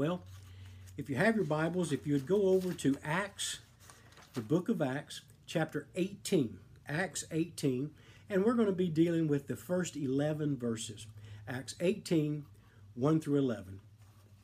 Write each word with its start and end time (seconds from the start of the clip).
Well, 0.00 0.22
if 0.96 1.10
you 1.10 1.16
have 1.16 1.36
your 1.36 1.44
Bibles, 1.44 1.92
if 1.92 2.06
you 2.06 2.14
would 2.14 2.26
go 2.26 2.48
over 2.48 2.72
to 2.72 2.96
Acts, 3.04 3.58
the 4.32 4.40
book 4.40 4.70
of 4.70 4.80
Acts, 4.80 5.20
chapter 5.44 5.88
18, 5.94 6.58
Acts 6.88 7.24
18, 7.30 7.90
and 8.30 8.42
we're 8.42 8.54
going 8.54 8.64
to 8.64 8.72
be 8.72 8.88
dealing 8.88 9.28
with 9.28 9.46
the 9.46 9.56
first 9.56 9.98
11 9.98 10.56
verses. 10.56 11.06
Acts 11.46 11.74
18, 11.80 12.46
1 12.94 13.20
through 13.20 13.40
11. 13.40 13.80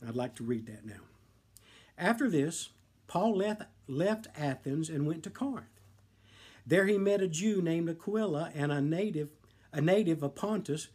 I'd 0.07 0.15
like 0.15 0.35
to 0.35 0.45
read 0.45 0.67
that 0.67 0.85
now. 0.85 1.01
After 1.97 2.29
this, 2.29 2.69
Paul 3.07 3.39
left, 3.39 3.63
left 3.89 4.27
Athens 4.37 4.91
and 4.91 5.07
went 5.07 5.23
to 5.23 5.31
Corinth. 5.31 5.81
There 6.67 6.85
he 6.85 6.99
met 6.99 7.23
a 7.23 7.29
Jew 7.29 7.63
named 7.63 7.89
Aquila 7.89 8.53
and 8.55 8.71
a 8.71 8.83
native, 8.83 9.31
a 9.73 9.81
native 9.81 10.23
of 10.23 10.35
Pontus, 10.35 10.89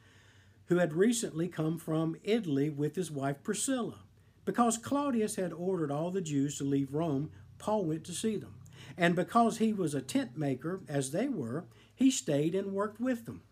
who 0.67 0.78
had 0.78 0.94
recently 0.94 1.48
come 1.48 1.80
from 1.80 2.16
Italy 2.23 2.70
with 2.70 2.95
his 2.95 3.09
wife 3.09 3.41
Priscilla. 3.41 4.02
Because 4.45 4.77
Claudius 4.77 5.36
had 5.36 5.54
ordered 5.54 5.91
all 5.91 6.12
the 6.12 6.22
Jews 6.22 6.58
to 6.58 6.63
leave 6.63 6.94
Rome, 6.94 7.31
Paul 7.58 7.86
went 7.86 8.04
to 8.05 8.13
see 8.13 8.38
them. 8.38 8.55
And 8.98 9.16
because 9.16 9.58
he 9.58 9.72
was 9.72 9.94
a 9.94 10.02
tent 10.02 10.38
maker, 10.38 10.81
as 10.88 11.12
they 11.12 11.27
were, 11.27 11.66
he 11.94 12.09
stayed 12.12 12.55
and 12.55 12.73
worked 12.73 13.00
with 13.00 13.26
them. 13.26 13.44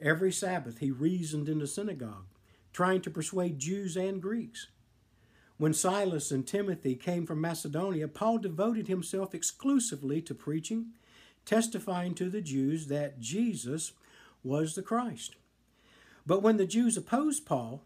Every 0.00 0.32
Sabbath 0.32 0.78
he 0.78 0.90
reasoned 0.90 1.48
in 1.48 1.58
the 1.58 1.66
synagogue, 1.66 2.26
trying 2.72 3.00
to 3.02 3.10
persuade 3.10 3.58
Jews 3.58 3.96
and 3.96 4.20
Greeks. 4.20 4.68
When 5.56 5.72
Silas 5.72 6.30
and 6.30 6.46
Timothy 6.46 6.94
came 6.94 7.24
from 7.24 7.40
Macedonia, 7.40 8.08
Paul 8.08 8.38
devoted 8.38 8.88
himself 8.88 9.34
exclusively 9.34 10.20
to 10.20 10.34
preaching, 10.34 10.88
testifying 11.46 12.14
to 12.16 12.28
the 12.28 12.42
Jews 12.42 12.88
that 12.88 13.20
Jesus 13.20 13.92
was 14.44 14.74
the 14.74 14.82
Christ. 14.82 15.36
But 16.26 16.42
when 16.42 16.58
the 16.58 16.66
Jews 16.66 16.98
opposed 16.98 17.46
Paul 17.46 17.84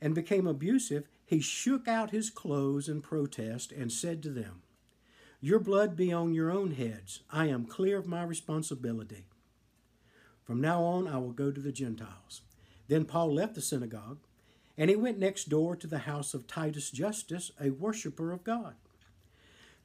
and 0.00 0.14
became 0.14 0.46
abusive, 0.46 1.08
he 1.26 1.40
shook 1.40 1.88
out 1.88 2.12
his 2.12 2.30
clothes 2.30 2.88
in 2.88 3.02
protest 3.02 3.72
and 3.72 3.92
said 3.92 4.22
to 4.22 4.30
them, 4.30 4.62
Your 5.40 5.58
blood 5.58 5.96
be 5.96 6.12
on 6.12 6.32
your 6.32 6.52
own 6.52 6.70
heads. 6.70 7.20
I 7.30 7.46
am 7.46 7.66
clear 7.66 7.98
of 7.98 8.06
my 8.06 8.22
responsibility. 8.22 9.26
From 10.44 10.60
now 10.60 10.84
on, 10.84 11.08
I 11.08 11.18
will 11.18 11.32
go 11.32 11.50
to 11.50 11.60
the 11.60 11.72
Gentiles. 11.72 12.42
Then 12.86 13.04
Paul 13.04 13.34
left 13.34 13.56
the 13.56 13.60
synagogue, 13.60 14.18
and 14.78 14.88
he 14.88 14.94
went 14.94 15.18
next 15.18 15.48
door 15.48 15.74
to 15.74 15.88
the 15.88 15.98
house 15.98 16.32
of 16.32 16.46
Titus 16.46 16.92
Justus, 16.92 17.50
a 17.60 17.70
worshiper 17.70 18.30
of 18.30 18.44
God. 18.44 18.76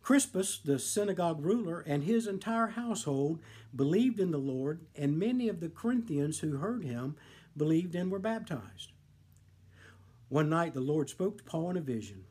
Crispus, 0.03 0.59
the 0.59 0.77
synagogue 0.77 1.43
ruler, 1.43 1.79
and 1.87 2.03
his 2.03 2.27
entire 2.27 2.67
household 2.67 3.39
believed 3.75 4.19
in 4.19 4.29
the 4.29 4.37
Lord, 4.37 4.81
and 4.95 5.17
many 5.17 5.49
of 5.49 5.59
the 5.59 5.69
Corinthians 5.69 6.39
who 6.39 6.57
heard 6.57 6.83
him 6.83 7.15
believed 7.57 7.95
and 7.95 8.11
were 8.11 8.19
baptized. 8.19 8.91
One 10.31 10.47
night 10.47 10.73
the 10.73 10.79
Lord 10.79 11.09
spoke 11.09 11.39
to 11.39 11.43
Paul 11.43 11.71
in 11.71 11.77
a 11.77 11.81
vision 11.81 12.23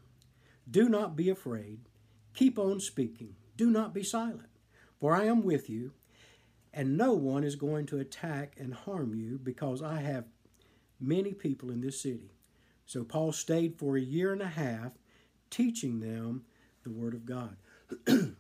Do 0.71 0.89
not 0.89 1.17
be 1.17 1.29
afraid, 1.29 1.81
keep 2.33 2.59
on 2.59 2.81
speaking, 2.81 3.37
do 3.59 3.71
not 3.71 3.93
be 3.93 4.03
silent, 4.03 4.49
for 4.99 5.15
I 5.15 5.25
am 5.25 5.43
with 5.43 5.69
you, 5.69 5.93
and 6.73 6.97
no 6.97 7.13
one 7.13 7.45
is 7.45 7.57
going 7.57 7.85
to 7.87 7.99
attack 7.99 8.55
and 8.59 8.73
harm 8.73 9.15
you 9.15 9.39
because 9.39 9.83
I 9.83 10.01
have 10.01 10.25
many 10.99 11.35
people 11.35 11.71
in 11.71 11.83
this 11.83 12.01
city. 12.01 12.31
So 12.87 13.05
Paul 13.05 13.33
stayed 13.33 13.79
for 13.79 13.99
a 13.99 14.01
year 14.01 14.33
and 14.33 14.41
a 14.41 14.49
half 14.49 14.93
teaching 15.51 16.01
them 16.01 16.47
the 16.85 16.91
Word 16.91 17.13
of 17.13 17.27
God. 17.27 17.59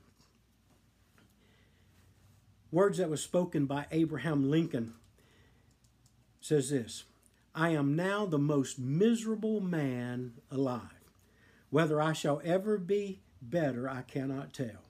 Words 2.73 2.97
that 2.97 3.11
was 3.11 3.23
spoken 3.23 3.67
by 3.67 3.85
Abraham 3.91 4.51
Lincoln 4.51 4.95
says 6.41 6.71
this 6.71 7.05
I 7.55 7.71
am 7.71 7.97
now 7.97 8.27
the 8.27 8.39
most 8.39 8.79
miserable 8.79 9.61
man 9.61 10.35
alive. 10.51 10.83
Whether 11.71 12.01
I 12.01 12.13
shall 12.13 12.41
ever 12.45 12.79
be 12.79 13.21
better, 13.43 13.89
I 13.89 14.03
cannot 14.03 14.53
tell. 14.53 14.85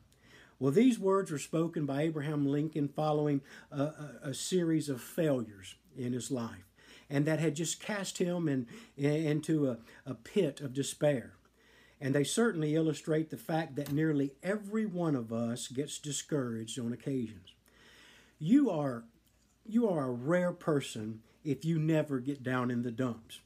Well, 0.59 0.73
these 0.73 0.99
words 0.99 1.31
were 1.31 1.39
spoken 1.39 1.87
by 1.87 2.03
Abraham 2.03 2.47
Lincoln 2.47 2.89
following 2.89 3.41
a, 3.71 3.83
a, 3.83 4.21
a 4.25 4.35
series 4.35 4.89
of 4.89 5.01
failures 5.01 5.77
in 5.97 6.13
his 6.13 6.31
life, 6.31 6.69
and 7.09 7.25
that 7.25 7.41
had 7.41 7.57
just 7.57 7.81
cast 7.81 8.19
him 8.19 8.47
in, 8.47 8.67
in, 8.97 9.11
into 9.11 9.71
a, 9.71 9.79
a 10.05 10.15
pit 10.15 10.61
of 10.61 10.75
despair. 10.75 11.33
And 11.99 12.15
they 12.15 12.25
certainly 12.25 12.75
illustrate 12.75 13.31
the 13.31 13.37
fact 13.37 13.77
that 13.77 13.93
nearly 13.93 14.33
every 14.43 14.87
one 14.87 15.15
of 15.15 15.33
us 15.33 15.69
gets 15.69 15.99
discouraged 15.99 16.79
on 16.79 16.93
occasions. 16.93 17.55
You 18.39 18.71
are, 18.71 19.05
you 19.67 19.89
are 19.89 20.07
a 20.07 20.13
rare 20.13 20.53
person 20.53 21.21
if 21.45 21.65
you 21.65 21.79
never 21.79 22.19
get 22.19 22.43
down 22.43 22.71
in 22.71 22.83
the 22.83 22.91
dumps. 22.91 23.41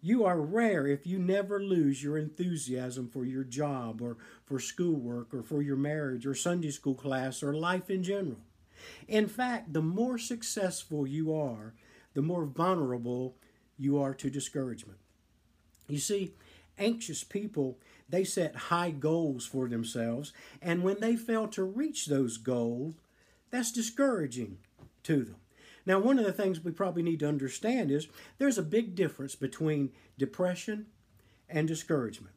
You 0.00 0.24
are 0.24 0.38
rare 0.38 0.86
if 0.86 1.06
you 1.06 1.18
never 1.18 1.62
lose 1.62 2.02
your 2.02 2.18
enthusiasm 2.18 3.08
for 3.08 3.24
your 3.24 3.44
job 3.44 4.02
or 4.02 4.18
for 4.44 4.58
schoolwork 4.58 5.32
or 5.32 5.42
for 5.42 5.62
your 5.62 5.76
marriage 5.76 6.26
or 6.26 6.34
Sunday 6.34 6.70
school 6.70 6.94
class 6.94 7.42
or 7.42 7.54
life 7.54 7.88
in 7.88 8.02
general. 8.02 8.40
In 9.08 9.28
fact, 9.28 9.72
the 9.72 9.80
more 9.80 10.18
successful 10.18 11.06
you 11.06 11.34
are, 11.34 11.72
the 12.12 12.20
more 12.20 12.44
vulnerable 12.44 13.36
you 13.78 13.98
are 13.98 14.12
to 14.14 14.28
discouragement. 14.28 14.98
You 15.88 15.98
see, 15.98 16.32
anxious 16.78 17.24
people, 17.24 17.78
they 18.08 18.24
set 18.24 18.56
high 18.56 18.90
goals 18.90 19.46
for 19.46 19.68
themselves, 19.68 20.32
and 20.60 20.82
when 20.82 21.00
they 21.00 21.16
fail 21.16 21.48
to 21.48 21.64
reach 21.64 22.06
those 22.06 22.36
goals, 22.36 22.94
that's 23.50 23.72
discouraging 23.72 24.58
to 25.04 25.24
them. 25.24 25.36
Now, 25.86 25.98
one 25.98 26.18
of 26.18 26.24
the 26.24 26.32
things 26.32 26.62
we 26.62 26.72
probably 26.72 27.02
need 27.02 27.20
to 27.20 27.28
understand 27.28 27.90
is 27.90 28.08
there's 28.38 28.58
a 28.58 28.62
big 28.62 28.94
difference 28.94 29.34
between 29.34 29.92
depression 30.18 30.86
and 31.48 31.68
discouragement. 31.68 32.34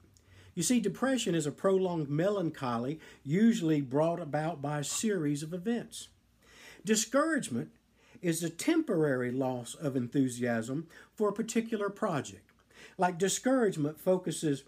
You 0.54 0.64
see, 0.64 0.80
depression 0.80 1.36
is 1.36 1.46
a 1.46 1.52
prolonged 1.52 2.10
melancholy, 2.10 3.00
usually 3.24 3.80
brought 3.80 4.20
about 4.20 4.62
by 4.62 4.80
a 4.80 4.84
series 4.84 5.44
of 5.44 5.54
events. 5.54 6.10
Discouragement 6.84 7.70
is 8.22 8.44
a 8.44 8.50
temporary 8.50 9.32
loss 9.32 9.76
of 9.76 9.96
enthusiasm 9.96 10.88
for 11.14 11.30
a 11.30 11.34
particular 11.34 11.90
project. 11.90 12.50
Like 12.98 13.20
discouragement 13.20 14.00
focuses 14.00 14.64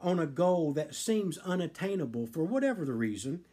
on 0.00 0.18
a 0.18 0.26
goal 0.26 0.72
that 0.72 0.94
seems 0.94 1.38
unattainable 1.38 2.26
for 2.26 2.42
whatever 2.42 2.84
the 2.84 2.92
reason, 2.92 3.44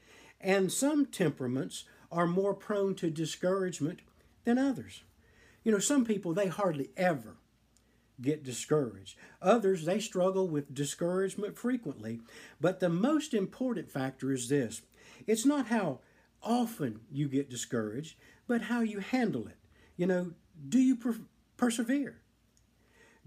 and 0.41 0.71
some 0.71 1.05
temperaments 1.05 1.83
are 2.11 2.25
more 2.25 2.53
prone 2.53 2.95
to 2.95 3.09
discouragement 3.09 3.99
than 4.47 4.57
others. 4.57 5.03
You 5.65 5.73
know, 5.73 5.79
some 5.79 6.05
people, 6.05 6.33
they 6.33 6.47
hardly 6.47 6.89
ever 6.95 7.35
get 8.21 8.43
discouraged. 8.43 9.17
Others, 9.41 9.83
they 9.83 9.99
struggle 9.99 10.47
with 10.47 10.73
discouragement 10.73 11.57
frequently. 11.57 12.21
But 12.61 12.79
the 12.79 12.87
most 12.87 13.33
important 13.33 13.91
factor 13.91 14.31
is 14.31 14.47
this 14.47 14.81
it's 15.27 15.45
not 15.45 15.67
how 15.67 15.99
often 16.41 17.01
you 17.11 17.27
get 17.27 17.49
discouraged, 17.49 18.15
but 18.47 18.61
how 18.61 18.79
you 18.79 18.99
handle 18.99 19.47
it. 19.47 19.57
You 19.97 20.07
know, 20.07 20.31
do 20.69 20.79
you 20.79 20.95
per- 20.95 21.19
persevere? 21.57 22.15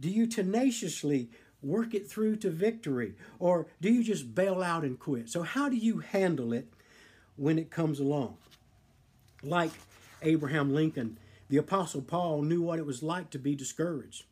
Do 0.01 0.09
you 0.09 0.27
tenaciously 0.27 1.29
work 1.63 1.93
it 1.93 2.09
through 2.09 2.37
to 2.37 2.51
victory? 2.51 3.15
Or 3.39 3.67
do 3.83 3.93
you 3.93 4.03
just 4.03 4.35
bail 4.35 4.63
out 4.63 4.85
and 4.85 4.99
quit? 4.99 5.29
So, 5.29 5.43
how 5.43 5.69
do 5.69 5.77
you 5.77 5.99
handle 5.99 6.55
it 6.55 6.73
when 7.37 7.59
it 7.59 7.71
comes 7.71 8.01
along? 8.01 8.39
Like 9.43 9.73
Abraham 10.23 10.75
Lincoln, 10.75 11.19
the 11.49 11.57
Apostle 11.57 12.03
Paul 12.03 12.43
knew 12.43 12.63
what 12.63 12.79
it 12.79 12.87
was 12.87 13.03
like 13.03 13.31
to 13.31 13.39
be 13.39 13.55
discouraged. 13.55 14.25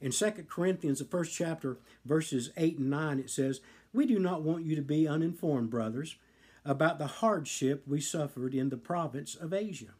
In 0.00 0.12
2 0.12 0.30
Corinthians, 0.48 0.98
the 0.98 1.04
first 1.04 1.34
chapter, 1.34 1.78
verses 2.04 2.50
8 2.56 2.78
and 2.78 2.90
9, 2.90 3.18
it 3.18 3.30
says, 3.30 3.60
We 3.92 4.06
do 4.06 4.18
not 4.18 4.42
want 4.42 4.64
you 4.64 4.76
to 4.76 4.82
be 4.82 5.08
uninformed, 5.08 5.70
brothers, 5.70 6.16
about 6.64 6.98
the 6.98 7.06
hardship 7.06 7.84
we 7.86 8.00
suffered 8.00 8.54
in 8.54 8.68
the 8.68 8.76
province 8.76 9.34
of 9.34 9.54
Asia. 9.54 9.94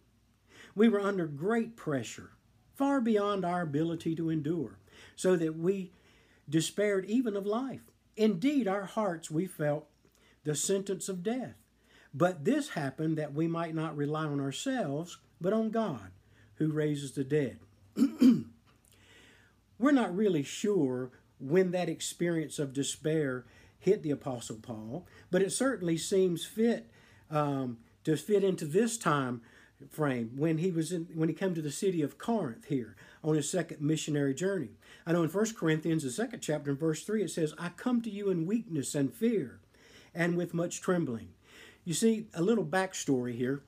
We 0.75 0.89
were 0.89 1.01
under 1.01 1.27
great 1.27 1.77
pressure, 1.77 2.33
far 2.75 3.01
beyond 3.01 3.45
our 3.45 3.63
ability 3.63 4.15
to 4.17 4.29
endure, 4.29 4.79
so 5.15 5.37
that 5.37 5.57
we 5.57 5.93
despaired 6.49 7.07
even 7.07 7.37
of 7.37 7.47
life. 7.47 7.91
Indeed, 8.17 8.69
our 8.69 8.85
hearts 8.85 9.31
we 9.31 9.47
felt 9.47 9.87
the 10.45 10.55
sentence 10.55 11.09
of 11.09 11.23
death. 11.23 11.55
But 12.13 12.45
this 12.45 12.71
happened 12.71 13.19
that 13.19 13.35
we 13.35 13.47
might 13.47 13.75
not 13.75 13.97
rely 13.97 14.25
on 14.25 14.41
ourselves, 14.41 15.19
but 15.41 15.53
on 15.53 15.71
God, 15.71 16.11
who 16.57 16.73
raises 16.73 17.13
the 17.13 17.25
dead. 17.25 17.59
We're 19.79 19.93
not 19.93 20.17
really 20.17 20.43
sure 20.43 21.11
when 21.39 21.71
that 21.73 21.89
experience 21.89 22.59
of 22.59 22.73
despair 22.73 23.45
hit 23.79 24.03
the 24.03 24.11
Apostle 24.11 24.57
Paul, 24.57 25.07
but 25.31 25.43
it 25.43 25.53
certainly 25.53 25.97
seems 25.97 26.45
fit 26.45 26.91
um, 27.31 27.79
to 28.05 28.17
fit 28.17 28.43
into 28.43 28.65
this 28.65 28.97
time 28.97 29.43
frame 29.91 30.33
when 30.37 30.59
he 30.59 30.71
was 30.71 30.93
in, 30.93 31.09
when 31.15 31.29
he 31.29 31.35
came 31.35 31.55
to 31.55 31.63
the 31.63 31.71
city 31.71 32.01
of 32.01 32.17
Corinth 32.17 32.67
here 32.67 32.97
on 33.23 33.35
his 33.35 33.51
second 33.51 33.81
missionary 33.81 34.33
journey. 34.33 34.71
I 35.07 35.13
know 35.13 35.23
in 35.23 35.29
1 35.29 35.55
Corinthians, 35.55 36.03
the 36.03 36.11
second 36.11 36.41
chapter, 36.41 36.71
in 36.71 36.77
verse 36.77 37.05
3, 37.05 37.23
it 37.23 37.31
says, 37.31 37.53
I 37.59 37.69
come 37.71 38.01
to 38.03 38.11
you 38.11 38.31
in 38.31 38.47
weakness 38.47 38.95
and 38.95 39.13
fear 39.13 39.61
and 40.15 40.37
with 40.37 40.55
much 40.55 40.81
trembling. 40.81 41.29
You 41.85 41.95
see, 41.95 42.27
a 42.35 42.43
little 42.43 42.65
backstory 42.65 43.37
here. 43.37 43.63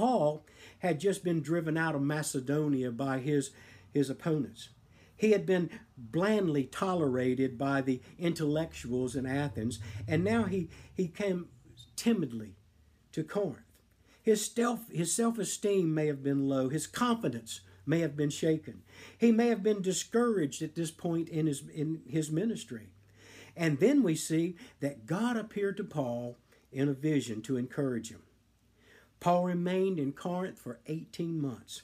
Paul 0.00 0.46
had 0.78 0.98
just 0.98 1.22
been 1.22 1.42
driven 1.42 1.76
out 1.76 1.94
of 1.94 2.00
Macedonia 2.00 2.90
by 2.90 3.18
his, 3.18 3.50
his 3.92 4.08
opponents. 4.08 4.70
He 5.14 5.32
had 5.32 5.44
been 5.44 5.68
blandly 5.98 6.64
tolerated 6.64 7.58
by 7.58 7.82
the 7.82 8.00
intellectuals 8.18 9.14
in 9.14 9.26
Athens, 9.26 9.78
and 10.08 10.24
now 10.24 10.44
he, 10.44 10.70
he 10.94 11.06
came 11.06 11.48
timidly 11.96 12.54
to 13.12 13.22
Corinth. 13.22 13.58
His, 14.22 14.42
self, 14.46 14.90
his 14.90 15.12
self-esteem 15.12 15.92
may 15.92 16.06
have 16.06 16.22
been 16.22 16.48
low. 16.48 16.70
His 16.70 16.86
confidence 16.86 17.60
may 17.84 17.98
have 17.98 18.16
been 18.16 18.30
shaken. 18.30 18.80
He 19.18 19.32
may 19.32 19.48
have 19.48 19.62
been 19.62 19.82
discouraged 19.82 20.62
at 20.62 20.76
this 20.76 20.90
point 20.90 21.28
in 21.28 21.46
his, 21.46 21.62
in 21.68 22.00
his 22.08 22.30
ministry. 22.30 22.88
And 23.54 23.80
then 23.80 24.02
we 24.02 24.14
see 24.14 24.56
that 24.80 25.04
God 25.04 25.36
appeared 25.36 25.76
to 25.76 25.84
Paul 25.84 26.38
in 26.72 26.88
a 26.88 26.94
vision 26.94 27.42
to 27.42 27.58
encourage 27.58 28.10
him. 28.10 28.22
Paul 29.20 29.44
remained 29.44 29.98
in 29.98 30.12
Corinth 30.12 30.58
for 30.58 30.80
18 30.86 31.40
months, 31.40 31.82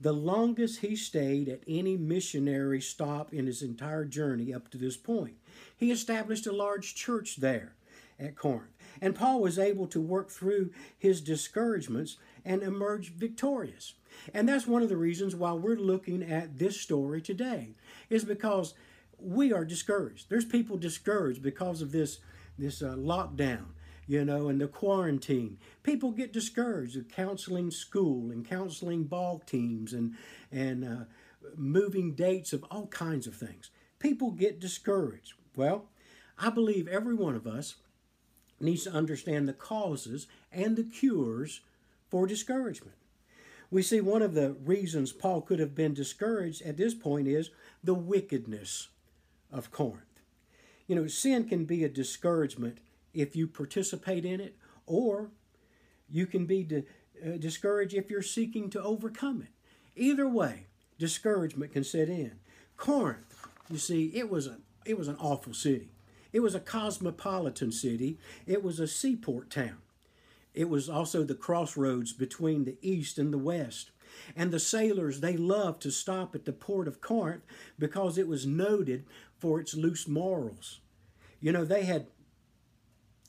the 0.00 0.12
longest 0.12 0.80
he 0.80 0.96
stayed 0.96 1.48
at 1.48 1.62
any 1.68 1.96
missionary 1.96 2.80
stop 2.80 3.32
in 3.32 3.46
his 3.46 3.62
entire 3.62 4.04
journey 4.04 4.54
up 4.54 4.70
to 4.70 4.78
this 4.78 4.96
point. 4.96 5.34
He 5.76 5.90
established 5.90 6.46
a 6.46 6.52
large 6.52 6.94
church 6.94 7.36
there 7.36 7.74
at 8.18 8.36
Corinth. 8.36 8.72
And 9.00 9.14
Paul 9.14 9.40
was 9.40 9.58
able 9.58 9.86
to 9.88 10.00
work 10.00 10.30
through 10.30 10.70
his 10.96 11.20
discouragements 11.20 12.16
and 12.44 12.62
emerge 12.62 13.12
victorious. 13.12 13.94
And 14.32 14.48
that's 14.48 14.66
one 14.66 14.82
of 14.82 14.88
the 14.88 14.96
reasons 14.96 15.36
why 15.36 15.52
we're 15.52 15.76
looking 15.76 16.22
at 16.22 16.58
this 16.58 16.80
story 16.80 17.20
today, 17.20 17.74
is 18.08 18.24
because 18.24 18.74
we 19.18 19.52
are 19.52 19.64
discouraged. 19.64 20.28
There's 20.28 20.44
people 20.44 20.76
discouraged 20.76 21.42
because 21.42 21.82
of 21.82 21.92
this, 21.92 22.18
this 22.58 22.82
uh, 22.82 22.94
lockdown, 22.94 23.66
you 24.08 24.24
know, 24.24 24.48
and 24.48 24.60
the 24.60 24.66
quarantine. 24.66 25.58
People 25.82 26.10
get 26.10 26.32
discouraged 26.32 26.96
of 26.96 27.08
counseling 27.08 27.70
school 27.70 28.30
and 28.30 28.48
counseling 28.48 29.04
ball 29.04 29.40
teams 29.46 29.92
and, 29.92 30.14
and 30.50 30.82
uh, 30.82 31.04
moving 31.54 32.14
dates 32.14 32.54
of 32.54 32.64
all 32.70 32.86
kinds 32.86 33.26
of 33.26 33.36
things. 33.36 33.70
People 33.98 34.30
get 34.30 34.58
discouraged. 34.58 35.34
Well, 35.54 35.90
I 36.38 36.48
believe 36.48 36.88
every 36.88 37.14
one 37.14 37.34
of 37.34 37.46
us 37.46 37.76
needs 38.58 38.84
to 38.84 38.92
understand 38.92 39.46
the 39.46 39.52
causes 39.52 40.26
and 40.50 40.76
the 40.76 40.84
cures 40.84 41.60
for 42.08 42.26
discouragement. 42.26 42.96
We 43.70 43.82
see 43.82 44.00
one 44.00 44.22
of 44.22 44.32
the 44.32 44.52
reasons 44.64 45.12
Paul 45.12 45.42
could 45.42 45.58
have 45.58 45.74
been 45.74 45.92
discouraged 45.92 46.62
at 46.62 46.78
this 46.78 46.94
point 46.94 47.28
is 47.28 47.50
the 47.84 47.94
wickedness 47.94 48.88
of 49.52 49.70
Corinth. 49.70 50.04
You 50.86 50.96
know, 50.96 51.06
sin 51.06 51.44
can 51.44 51.66
be 51.66 51.84
a 51.84 51.90
discouragement 51.90 52.78
if 53.14 53.34
you 53.36 53.46
participate 53.46 54.24
in 54.24 54.40
it, 54.40 54.56
or 54.86 55.30
you 56.10 56.26
can 56.26 56.46
be 56.46 56.66
uh, 57.24 57.36
discouraged 57.38 57.94
if 57.94 58.10
you're 58.10 58.22
seeking 58.22 58.70
to 58.70 58.82
overcome 58.82 59.42
it. 59.42 59.48
Either 59.96 60.28
way, 60.28 60.66
discouragement 60.98 61.72
can 61.72 61.84
set 61.84 62.08
in. 62.08 62.32
Corinth, 62.76 63.46
you 63.68 63.78
see, 63.78 64.06
it 64.14 64.30
was 64.30 64.46
a 64.46 64.58
it 64.86 64.96
was 64.96 65.08
an 65.08 65.16
awful 65.20 65.52
city. 65.52 65.90
It 66.32 66.40
was 66.40 66.54
a 66.54 66.60
cosmopolitan 66.60 67.72
city. 67.72 68.18
It 68.46 68.62
was 68.62 68.80
a 68.80 68.86
seaport 68.86 69.50
town. 69.50 69.78
It 70.54 70.68
was 70.68 70.88
also 70.88 71.24
the 71.24 71.34
crossroads 71.34 72.12
between 72.12 72.64
the 72.64 72.76
east 72.80 73.18
and 73.18 73.32
the 73.32 73.38
west. 73.38 73.90
And 74.34 74.50
the 74.50 74.58
sailors, 74.58 75.20
they 75.20 75.36
loved 75.36 75.82
to 75.82 75.90
stop 75.90 76.34
at 76.34 76.44
the 76.44 76.52
port 76.52 76.88
of 76.88 77.00
Corinth 77.00 77.42
because 77.78 78.18
it 78.18 78.26
was 78.26 78.46
noted 78.46 79.04
for 79.38 79.60
its 79.60 79.74
loose 79.74 80.08
morals. 80.08 80.80
You 81.40 81.52
know, 81.52 81.64
they 81.64 81.84
had 81.84 82.06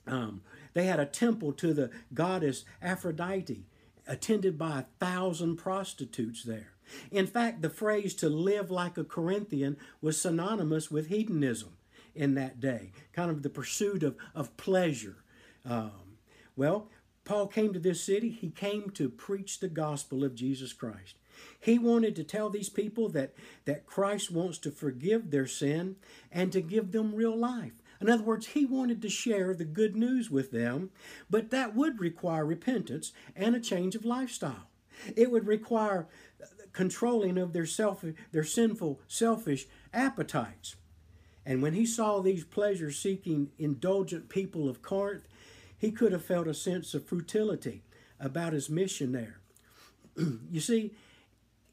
um, 0.07 0.41
they 0.73 0.85
had 0.85 0.99
a 0.99 1.05
temple 1.05 1.53
to 1.53 1.73
the 1.73 1.91
goddess 2.13 2.65
Aphrodite, 2.81 3.65
attended 4.07 4.57
by 4.57 4.79
a 4.79 5.05
thousand 5.05 5.57
prostitutes 5.57 6.43
there. 6.43 6.73
In 7.11 7.27
fact, 7.27 7.61
the 7.61 7.69
phrase 7.69 8.15
to 8.15 8.29
live 8.29 8.71
like 8.71 8.97
a 8.97 9.03
Corinthian 9.03 9.77
was 10.01 10.19
synonymous 10.19 10.89
with 10.89 11.07
hedonism 11.07 11.77
in 12.15 12.33
that 12.35 12.59
day, 12.59 12.91
kind 13.13 13.29
of 13.29 13.43
the 13.43 13.49
pursuit 13.49 14.01
of, 14.03 14.15
of 14.33 14.57
pleasure. 14.57 15.17
Um, 15.63 16.17
well, 16.55 16.89
Paul 17.23 17.47
came 17.47 17.73
to 17.73 17.79
this 17.79 18.03
city, 18.03 18.29
he 18.29 18.49
came 18.49 18.89
to 18.91 19.07
preach 19.07 19.59
the 19.59 19.67
gospel 19.69 20.23
of 20.23 20.33
Jesus 20.33 20.73
Christ. 20.73 21.15
He 21.59 21.77
wanted 21.77 22.15
to 22.15 22.23
tell 22.23 22.49
these 22.49 22.69
people 22.69 23.07
that, 23.09 23.33
that 23.65 23.85
Christ 23.85 24.31
wants 24.31 24.57
to 24.59 24.71
forgive 24.71 25.29
their 25.29 25.47
sin 25.47 25.97
and 26.31 26.51
to 26.51 26.61
give 26.61 26.91
them 26.91 27.15
real 27.15 27.37
life. 27.37 27.81
In 28.01 28.09
other 28.09 28.23
words, 28.23 28.47
he 28.47 28.65
wanted 28.65 29.01
to 29.01 29.09
share 29.09 29.53
the 29.53 29.65
good 29.65 29.95
news 29.95 30.29
with 30.31 30.51
them, 30.51 30.91
but 31.29 31.49
that 31.49 31.75
would 31.75 31.99
require 31.99 32.45
repentance 32.45 33.11
and 33.35 33.55
a 33.55 33.59
change 33.59 33.95
of 33.95 34.05
lifestyle. 34.05 34.69
It 35.15 35.31
would 35.31 35.47
require 35.47 36.07
controlling 36.71 37.37
of 37.37 37.53
their 37.53 37.65
self 37.65 38.03
their 38.31 38.43
sinful, 38.43 39.01
selfish 39.07 39.67
appetites. 39.93 40.75
And 41.45 41.61
when 41.61 41.73
he 41.73 41.85
saw 41.85 42.19
these 42.19 42.43
pleasure 42.43 42.91
seeking, 42.91 43.49
indulgent 43.57 44.29
people 44.29 44.69
of 44.69 44.81
Corinth, 44.81 45.27
he 45.77 45.91
could 45.91 46.11
have 46.11 46.23
felt 46.23 46.47
a 46.47 46.53
sense 46.53 46.93
of 46.93 47.07
futility 47.07 47.83
about 48.19 48.53
his 48.53 48.69
mission 48.69 49.13
there. 49.13 49.39
you 50.51 50.59
see, 50.59 50.93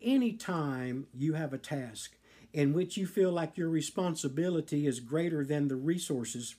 anytime 0.01 1.07
you 1.13 1.35
have 1.35 1.53
a 1.53 1.59
task 1.59 2.17
in 2.57 2.73
which 2.73 2.97
you 2.97 3.07
feel 3.07 3.31
like 3.31 3.59
your 3.59 3.69
responsibility 3.69 4.87
is 4.87 4.99
greater 4.99 5.45
than 5.45 5.69
the 5.69 5.77
resources, 5.77 6.55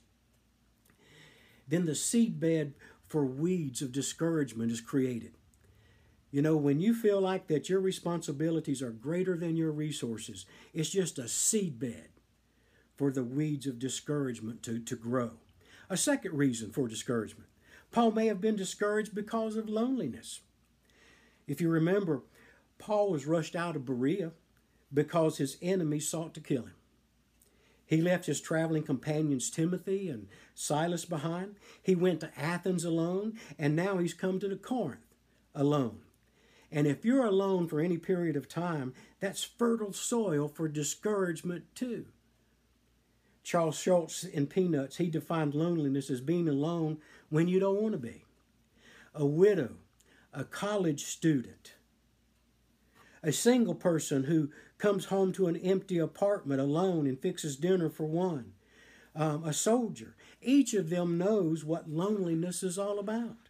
then 1.68 1.86
the 1.86 1.94
seedbed 1.94 2.74
for 3.08 3.26
weeds 3.26 3.82
of 3.82 3.92
discouragement 3.92 4.72
is 4.72 4.80
created. 4.80 5.34
You 6.30 6.44
know, 6.44 6.56
when 6.56 6.80
you 6.80 6.94
feel 6.94 7.20
like 7.20 7.48
that 7.48 7.68
your 7.68 7.80
responsibilities 7.80 8.84
are 8.84 8.92
greater 8.92 9.36
than 9.36 9.58
your 9.58 9.72
resources, 9.72 10.46
it's 10.72 10.92
just 10.92 11.18
a 11.18 11.24
seedbed 11.24 12.10
for 12.96 13.10
the 13.12 13.24
weeds 13.24 13.66
of 13.66 13.80
discouragement 13.80 14.62
to, 14.64 14.78
to 14.78 14.96
grow. 14.96 15.32
A 15.90 15.98
second 15.98 16.38
reason 16.38 16.70
for 16.70 16.88
discouragement 16.88 17.50
Paul 17.90 18.12
may 18.12 18.28
have 18.28 18.40
been 18.40 18.56
discouraged 18.56 19.16
because 19.16 19.56
of 19.56 19.68
loneliness. 19.68 20.42
If 21.48 21.60
you 21.60 21.70
remember, 21.70 22.22
Paul 22.78 23.10
was 23.10 23.26
rushed 23.26 23.56
out 23.56 23.76
of 23.76 23.86
Berea 23.86 24.34
because 24.94 25.38
his 25.38 25.58
enemies 25.62 26.08
sought 26.08 26.34
to 26.34 26.42
kill 26.42 26.64
him. 26.64 26.76
He 27.86 28.02
left 28.02 28.26
his 28.26 28.42
traveling 28.42 28.84
companions 28.84 29.50
Timothy 29.50 30.10
and 30.10 30.28
Silas 30.54 31.06
behind. 31.06 31.56
He 31.82 31.96
went 31.96 32.20
to 32.20 32.38
Athens 32.38 32.84
alone, 32.84 33.40
and 33.58 33.76
now 33.76 33.98
he's 33.98 34.14
come 34.14 34.40
to 34.42 34.56
Corinth 34.58 35.00
alone. 35.56 36.00
And 36.70 36.86
if 36.86 37.06
you're 37.06 37.26
alone 37.26 37.68
for 37.68 37.80
any 37.80 37.98
period 37.98 38.36
of 38.36 38.50
time, 38.50 38.94
that's 39.22 39.44
fertile 39.44 39.94
soil 39.94 40.50
for 40.50 40.68
discouragement 40.68 41.64
too. 41.76 42.08
Charles 43.42 43.80
Schulz 43.80 44.26
in 44.26 44.48
Peanuts, 44.48 44.98
he 44.98 45.10
defined 45.10 45.56
loneliness 45.56 46.10
as 46.10 46.20
being 46.20 46.50
alone 46.50 46.98
when 47.30 47.48
you 47.48 47.62
don't 47.62 47.82
want 47.82 47.94
to 47.94 47.98
be. 47.98 48.26
A 49.16 49.26
widow, 49.26 49.76
a 50.34 50.44
college 50.44 51.06
student, 51.06 51.76
a 53.24 53.32
single 53.32 53.76
person 53.76 54.24
who 54.26 54.50
comes 54.78 55.06
home 55.06 55.32
to 55.34 55.48
an 55.48 55.58
empty 55.58 55.98
apartment 55.98 56.62
alone 56.62 57.08
and 57.08 57.20
fixes 57.20 57.56
dinner 57.56 57.90
for 57.90 58.06
one, 58.06 58.54
um, 59.16 59.44
a 59.44 59.54
soldier. 59.54 60.16
Each 60.42 60.74
of 60.74 60.90
them 60.90 61.18
knows 61.18 61.66
what 61.66 61.90
loneliness 61.90 62.64
is 62.64 62.78
all 62.78 63.00
about. 63.00 63.50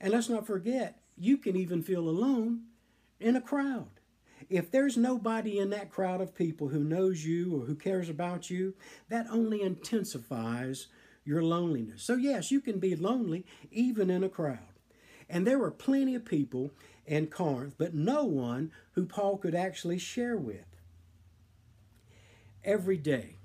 And 0.00 0.12
let's 0.12 0.28
not 0.28 0.46
forget, 0.46 1.00
you 1.16 1.36
can 1.36 1.56
even 1.56 1.82
feel 1.82 2.08
alone 2.08 2.62
in 3.20 3.36
a 3.36 3.40
crowd. 3.40 3.88
If 4.48 4.70
there's 4.70 4.96
nobody 4.96 5.58
in 5.58 5.70
that 5.70 5.90
crowd 5.90 6.20
of 6.20 6.34
people 6.34 6.68
who 6.68 6.84
knows 6.84 7.24
you 7.24 7.56
or 7.56 7.66
who 7.66 7.74
cares 7.74 8.08
about 8.08 8.50
you, 8.50 8.74
that 9.08 9.26
only 9.30 9.62
intensifies 9.62 10.86
your 11.24 11.42
loneliness. 11.42 12.02
So, 12.02 12.14
yes, 12.14 12.50
you 12.50 12.60
can 12.60 12.78
be 12.78 12.96
lonely 12.96 13.44
even 13.70 14.10
in 14.10 14.24
a 14.24 14.28
crowd. 14.28 14.58
And 15.28 15.46
there 15.46 15.58
were 15.58 15.70
plenty 15.70 16.14
of 16.14 16.24
people 16.24 16.70
in 17.08 17.26
Corinth, 17.26 17.74
but 17.78 17.94
no 17.94 18.24
one 18.24 18.70
who 18.92 19.06
Paul 19.06 19.38
could 19.38 19.54
actually 19.54 19.98
share 19.98 20.36
with. 20.36 20.66
Every 22.64 22.98
day, 22.98 23.36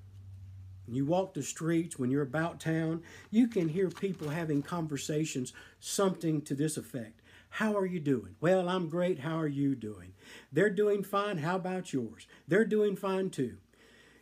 you 0.87 1.05
walk 1.05 1.33
the 1.33 1.43
streets, 1.43 1.97
when 1.97 2.11
you're 2.11 2.21
about 2.21 2.59
town, 2.59 3.03
you 3.31 3.47
can 3.47 3.69
hear 3.69 3.89
people 3.89 4.29
having 4.29 4.61
conversations, 4.61 5.53
something 5.79 6.41
to 6.41 6.53
this 6.53 6.75
effect. 6.75 7.21
How 7.49 7.77
are 7.77 7.85
you 7.85 7.99
doing? 7.99 8.35
Well, 8.41 8.67
I'm 8.67 8.89
great. 8.89 9.19
How 9.19 9.37
are 9.37 9.47
you 9.47 9.75
doing? 9.75 10.13
They're 10.51 10.69
doing 10.69 11.03
fine. 11.03 11.37
How 11.37 11.55
about 11.55 11.93
yours? 11.93 12.27
They're 12.47 12.65
doing 12.65 12.95
fine 12.95 13.29
too. 13.29 13.57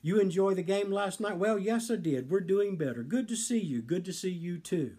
You 0.02 0.20
enjoy 0.20 0.54
the 0.54 0.64
game 0.64 0.92
last 0.92 1.20
night? 1.20 1.38
Well, 1.38 1.58
yes, 1.58 1.90
I 1.90 1.96
did. 1.96 2.30
We're 2.30 2.42
doing 2.42 2.76
better. 2.76 3.04
Good 3.04 3.28
to 3.30 3.36
see 3.36 3.60
you. 3.60 3.82
Good 3.82 4.04
to 4.06 4.14
see 4.14 4.32
you 4.32 4.58
too. 4.58 4.98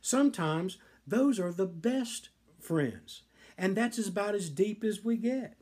Sometimes 0.00 0.78
those 1.06 1.38
are 1.38 1.52
the 1.52 1.66
best 1.66 2.30
friends, 2.58 3.22
and 3.58 3.76
that's 3.76 3.98
about 4.06 4.36
as 4.36 4.48
deep 4.48 4.84
as 4.84 5.04
we 5.04 5.16
get. 5.16 5.56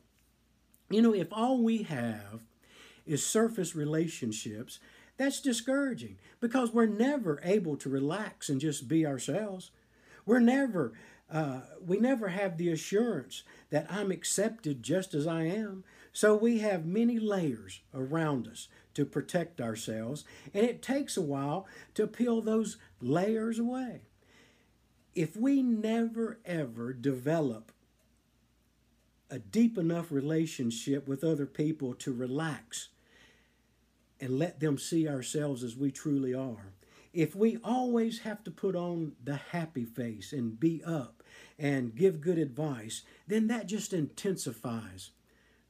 You 0.89 1.01
know, 1.01 1.13
if 1.13 1.27
all 1.31 1.63
we 1.63 1.83
have 1.83 2.43
is 3.05 3.25
surface 3.25 3.75
relationships, 3.75 4.79
that's 5.17 5.41
discouraging 5.41 6.17
because 6.39 6.71
we're 6.71 6.85
never 6.85 7.41
able 7.43 7.75
to 7.77 7.89
relax 7.89 8.49
and 8.49 8.61
just 8.61 8.87
be 8.87 9.05
ourselves. 9.05 9.71
We're 10.25 10.39
never 10.39 10.93
uh, 11.29 11.61
we 11.85 11.97
never 11.97 12.29
have 12.29 12.57
the 12.57 12.69
assurance 12.69 13.43
that 13.69 13.85
I'm 13.89 14.11
accepted 14.11 14.81
just 14.81 15.13
as 15.13 15.27
I 15.27 15.43
am. 15.43 15.83
So 16.13 16.35
we 16.35 16.59
have 16.59 16.85
many 16.85 17.19
layers 17.19 17.81
around 17.93 18.47
us 18.47 18.69
to 18.93 19.05
protect 19.05 19.59
ourselves, 19.59 20.23
and 20.53 20.65
it 20.65 20.81
takes 20.81 21.17
a 21.17 21.21
while 21.21 21.67
to 21.95 22.07
peel 22.07 22.41
those 22.41 22.77
layers 23.01 23.59
away. 23.59 24.03
If 25.15 25.35
we 25.35 25.61
never 25.61 26.39
ever 26.45 26.93
develop 26.93 27.73
a 29.29 29.39
deep 29.39 29.77
enough 29.77 30.11
relationship 30.11 31.07
with 31.07 31.23
other 31.23 31.45
people 31.45 31.93
to 31.95 32.13
relax 32.13 32.89
and 34.19 34.39
let 34.39 34.59
them 34.59 34.77
see 34.77 35.07
ourselves 35.07 35.63
as 35.63 35.75
we 35.75 35.91
truly 35.91 36.33
are, 36.33 36.73
if 37.13 37.35
we 37.35 37.57
always 37.63 38.19
have 38.19 38.43
to 38.43 38.51
put 38.51 38.75
on 38.75 39.13
the 39.23 39.35
happy 39.35 39.85
face 39.85 40.33
and 40.33 40.59
be 40.59 40.83
up 40.83 41.23
and 41.57 41.95
give 41.95 42.21
good 42.21 42.37
advice, 42.37 43.03
then 43.27 43.47
that 43.47 43.67
just 43.67 43.93
intensifies 43.93 45.11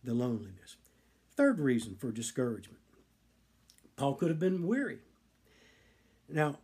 the 0.04 0.14
loneliness. 0.14 0.78
Third 1.36 1.60
reason 1.60 1.96
for 1.96 2.12
discouragement 2.12 2.82
Paul 3.96 4.14
could 4.14 4.30
have 4.30 4.40
been 4.40 4.68
weary. 4.68 5.00
Now, 6.30 6.60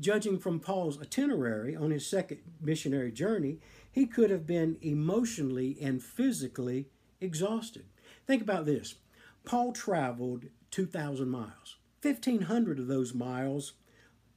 judging 0.00 0.38
from 0.38 0.58
Paul's 0.58 1.00
itinerary 1.00 1.76
on 1.76 1.90
his 1.90 2.06
second 2.06 2.40
missionary 2.60 3.12
journey, 3.12 3.58
he 3.92 4.06
could 4.06 4.30
have 4.30 4.46
been 4.46 4.78
emotionally 4.80 5.76
and 5.80 6.02
physically 6.02 6.88
exhausted. 7.20 7.84
Think 8.26 8.42
about 8.42 8.66
this 8.66 8.96
Paul 9.44 9.72
traveled 9.72 10.46
2,000 10.70 11.28
miles, 11.28 11.76
1,500 12.00 12.78
of 12.78 12.86
those 12.88 13.14
miles 13.14 13.74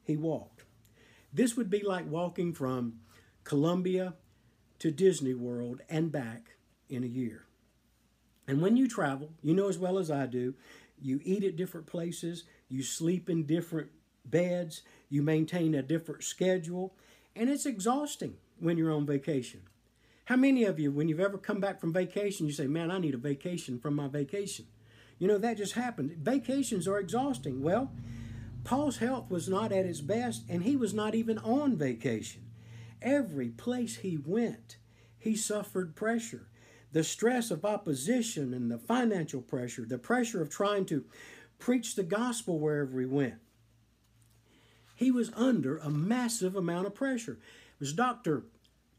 he 0.03 0.17
walked. 0.17 0.65
This 1.33 1.55
would 1.55 1.69
be 1.69 1.81
like 1.81 2.05
walking 2.07 2.53
from 2.53 2.99
Columbia 3.43 4.15
to 4.79 4.91
Disney 4.91 5.33
World 5.33 5.81
and 5.89 6.11
back 6.11 6.55
in 6.89 7.03
a 7.03 7.07
year. 7.07 7.45
And 8.47 8.61
when 8.61 8.77
you 8.77 8.87
travel, 8.87 9.31
you 9.41 9.55
know 9.55 9.69
as 9.69 9.79
well 9.79 9.97
as 9.97 10.11
I 10.11 10.27
do, 10.27 10.53
you 11.01 11.19
eat 11.23 11.43
at 11.43 11.55
different 11.55 11.87
places, 11.87 12.43
you 12.67 12.83
sleep 12.83 13.29
in 13.29 13.45
different 13.45 13.89
beds, 14.25 14.81
you 15.09 15.21
maintain 15.21 15.73
a 15.73 15.81
different 15.81 16.23
schedule, 16.23 16.95
and 17.35 17.49
it's 17.49 17.65
exhausting 17.65 18.37
when 18.59 18.77
you're 18.77 18.91
on 18.91 19.05
vacation. 19.05 19.61
How 20.25 20.35
many 20.35 20.63
of 20.63 20.79
you, 20.79 20.91
when 20.91 21.07
you've 21.07 21.19
ever 21.19 21.37
come 21.37 21.59
back 21.59 21.79
from 21.79 21.93
vacation, 21.93 22.47
you 22.47 22.51
say, 22.51 22.67
Man, 22.67 22.89
I 22.89 22.97
need 22.97 23.13
a 23.13 23.17
vacation 23.17 23.79
from 23.79 23.95
my 23.95 24.07
vacation? 24.07 24.65
You 25.19 25.27
know, 25.27 25.37
that 25.37 25.57
just 25.57 25.73
happened. 25.73 26.11
Vacations 26.21 26.87
are 26.87 26.99
exhausting. 26.99 27.61
Well, 27.61 27.91
Paul's 28.63 28.97
health 28.97 29.29
was 29.29 29.47
not 29.47 29.71
at 29.71 29.85
its 29.85 30.01
best, 30.01 30.43
and 30.49 30.63
he 30.63 30.75
was 30.75 30.93
not 30.93 31.15
even 31.15 31.37
on 31.37 31.77
vacation. 31.77 32.41
Every 33.01 33.49
place 33.49 33.97
he 33.97 34.17
went, 34.17 34.77
he 35.17 35.35
suffered 35.35 35.95
pressure. 35.95 36.47
The 36.91 37.03
stress 37.03 37.51
of 37.51 37.63
opposition 37.63 38.53
and 38.53 38.71
the 38.71 38.79
financial 38.79 39.41
pressure, 39.41 39.85
the 39.85 39.97
pressure 39.97 40.41
of 40.41 40.49
trying 40.49 40.85
to 40.85 41.05
preach 41.59 41.95
the 41.95 42.03
gospel 42.03 42.59
wherever 42.59 42.99
he 42.99 43.05
went. 43.05 43.35
He 44.95 45.11
was 45.11 45.31
under 45.35 45.77
a 45.77 45.89
massive 45.89 46.55
amount 46.55 46.87
of 46.87 46.95
pressure. 46.95 47.37
Was 47.79 47.93
Dr. 47.93 48.43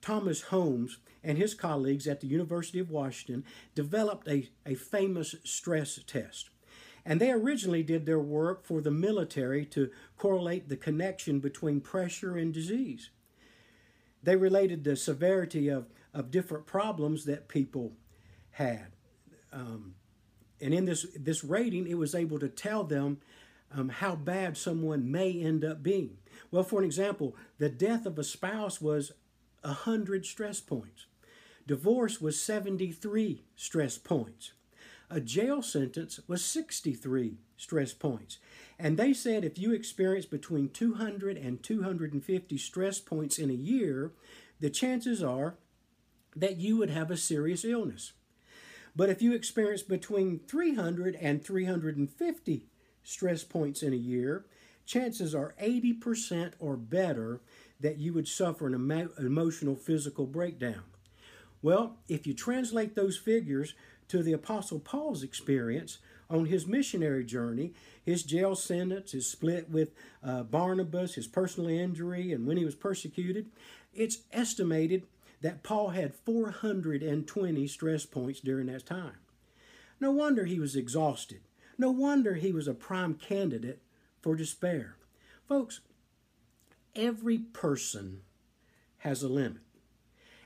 Thomas 0.01 0.43
Holmes 0.43 0.99
and 1.25 1.39
his 1.39 1.55
colleagues 1.55 2.07
at 2.07 2.21
the 2.21 2.27
University 2.29 2.79
of 2.79 2.91
Washington 2.91 3.45
developed 3.75 4.29
a, 4.29 4.49
a 4.65 4.75
famous 4.75 5.35
stress 5.45 5.99
test. 6.07 6.51
And 7.05 7.21
they 7.21 7.31
originally 7.31 7.83
did 7.83 8.07
their 8.07 8.21
work 8.21 8.65
for 8.65 8.81
the 8.81 8.91
military 8.91 9.65
to 9.67 9.91
correlate 10.17 10.69
the 10.69 10.77
connection 10.77 11.41
between 11.41 11.81
pressure 11.81 12.37
and 12.37 12.53
disease. 12.53 13.11
They 14.23 14.37
related 14.37 14.83
the 14.83 14.97
severity 14.97 15.69
of, 15.69 15.87
of 16.13 16.31
different 16.31 16.67
problems 16.67 17.25
that 17.27 17.49
people 17.49 17.93
had. 18.51 18.89
Um, 19.53 19.95
and 20.61 20.75
in 20.75 20.85
this, 20.85 21.07
this 21.15 21.45
rating, 21.45 21.87
it 21.87 21.99
was 21.99 22.15
able 22.15 22.39
to 22.41 22.49
tell 22.49 22.83
them 22.83 23.19
um, 23.75 23.89
how 23.89 24.15
bad 24.15 24.57
someone 24.57 25.11
may 25.11 25.41
end 25.41 25.65
up 25.65 25.83
being. 25.83 26.19
Well, 26.51 26.63
for 26.63 26.81
an 26.81 26.87
example, 26.87 27.37
the 27.59 27.69
death 27.69 28.07
of 28.07 28.19
a 28.19 28.25
spouse 28.25 28.81
was 28.81 29.13
100 29.63 30.25
stress 30.25 30.61
points. 30.61 31.07
Divorce 31.67 32.21
was 32.21 32.41
73 32.41 33.43
stress 33.57 33.99
points. 33.99 34.53
A 35.11 35.21
jail 35.21 35.63
sentence 35.63 36.21
was 36.27 36.45
63 36.45 37.39
stress 37.57 37.93
points. 37.93 38.39
And 38.79 38.97
they 38.97 39.13
said 39.13 39.45
if 39.45 39.59
you 39.59 39.73
experience 39.73 40.27
between 40.27 40.69
200 40.69 41.37
and 41.37 41.63
250 41.63 42.59
stress 42.59 43.01
points 43.01 43.39
in 43.39 43.51
a 43.51 43.55
year, 43.55 44.13
the 44.61 44.71
chances 44.71 45.23
are 45.23 45.57
that 46.35 46.57
you 46.57 46.77
would 46.77 46.91
have 46.91 47.11
a 47.11 47.17
serious 47.17 47.65
illness. 47.65 48.13
But 48.95 49.11
if 49.11 49.23
you 49.23 49.35
experience 49.35 49.83
between 49.83 50.41
300 50.47 51.17
and 51.17 51.45
350 51.45 52.67
stress 53.07 53.45
points 53.45 53.83
in 53.83 53.93
a 53.93 53.97
year, 53.97 54.45
chances 54.85 55.35
are 55.35 55.55
80% 55.63 56.53
or 56.59 56.77
better 56.77 57.41
that 57.81 57.99
you 57.99 58.13
would 58.13 58.27
suffer 58.27 58.67
an 58.67 58.75
emo- 58.75 59.11
emotional 59.19 59.77
physical 59.77 60.27
breakdown. 60.27 60.83
Well, 61.63 61.97
if 62.09 62.27
you 62.27 62.35
translate 62.35 62.95
those 62.95 63.17
figures 63.17 63.75
to 64.09 64.23
the 64.23 64.33
Apostle 64.33 64.81
Paul's 64.81 65.23
experience 65.23 65.99
on 66.29 66.47
his 66.47 66.67
missionary 66.67 67.25
journey, 67.25 67.75
his 68.05 68.23
jail 68.25 68.57
sentence, 68.57 69.13
his 69.13 69.29
split 69.29 69.71
with 69.71 69.91
uh, 70.23 70.43
Barnabas, 70.43 71.15
his 71.15 71.27
personal 71.29 71.71
injury, 71.71 72.33
and 72.33 72.47
when 72.47 72.57
he 72.57 72.65
was 72.65 72.75
persecuted, 72.75 73.47
it's 73.95 74.19
estimated 74.33 75.05
that 75.43 75.63
Paul 75.63 75.91
had 75.91 76.15
420 76.15 77.67
stress 77.69 78.05
points 78.05 78.41
during 78.41 78.67
that 78.67 78.87
time. 78.87 79.19
No 80.01 80.11
wonder 80.11 80.45
he 80.45 80.59
was 80.59 80.77
exhausted. 80.77 81.41
No 81.79 81.91
wonder 81.91 82.35
he 82.35 82.53
was 82.53 82.69
a 82.69 82.75
prime 82.75 83.15
candidate 83.15 83.83
for 84.23 84.35
despair. 84.35 84.97
Folks, 85.49 85.81
every 86.95 87.39
person 87.39 88.23
has 88.99 89.23
a 89.23 89.29
limit. 89.29 89.63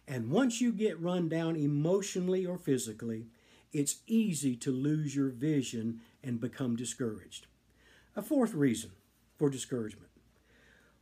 And 0.08 0.30
once 0.30 0.60
you 0.60 0.72
get 0.72 1.00
run 1.00 1.28
down 1.28 1.54
emotionally 1.54 2.44
or 2.44 2.58
physically, 2.58 3.28
it's 3.72 4.00
easy 4.06 4.56
to 4.56 4.72
lose 4.72 5.14
your 5.14 5.28
vision 5.28 6.00
and 6.22 6.40
become 6.40 6.74
discouraged. 6.74 7.46
A 8.16 8.22
fourth 8.22 8.54
reason 8.54 8.90
for 9.38 9.48
discouragement 9.48 10.10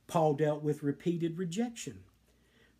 Paul 0.06 0.34
dealt 0.34 0.62
with 0.62 0.82
repeated 0.82 1.38
rejection. 1.38 2.00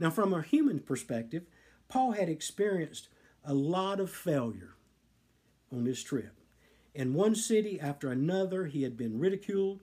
Now, 0.00 0.10
from 0.10 0.32
a 0.32 0.42
human 0.42 0.80
perspective, 0.80 1.44
Paul 1.88 2.12
had 2.12 2.28
experienced 2.28 3.08
a 3.44 3.54
lot 3.54 4.00
of 4.00 4.10
failure 4.10 4.74
on 5.70 5.84
this 5.84 6.02
trip. 6.02 6.38
In 6.95 7.14
one 7.14 7.35
city 7.35 7.78
after 7.80 8.11
another, 8.11 8.66
he 8.66 8.83
had 8.83 8.97
been 8.97 9.18
ridiculed, 9.18 9.80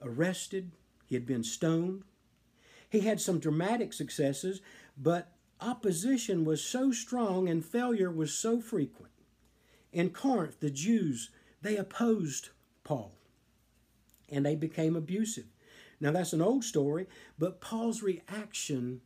arrested, 0.00 0.72
he 1.06 1.14
had 1.14 1.26
been 1.26 1.44
stoned. 1.44 2.04
He 2.88 3.00
had 3.00 3.20
some 3.20 3.38
dramatic 3.38 3.92
successes, 3.92 4.60
but 4.96 5.32
opposition 5.60 6.44
was 6.44 6.62
so 6.62 6.92
strong 6.92 7.48
and 7.48 7.64
failure 7.64 8.10
was 8.10 8.32
so 8.32 8.60
frequent. 8.60 9.12
In 9.92 10.10
Corinth, 10.10 10.60
the 10.60 10.70
Jews, 10.70 11.30
they 11.62 11.76
opposed 11.76 12.50
Paul 12.84 13.14
and 14.28 14.44
they 14.44 14.56
became 14.56 14.96
abusive. 14.96 15.46
Now, 16.00 16.12
that's 16.12 16.32
an 16.32 16.42
old 16.42 16.64
story, 16.64 17.06
but 17.38 17.60
Paul's 17.60 18.02
reaction 18.02 19.00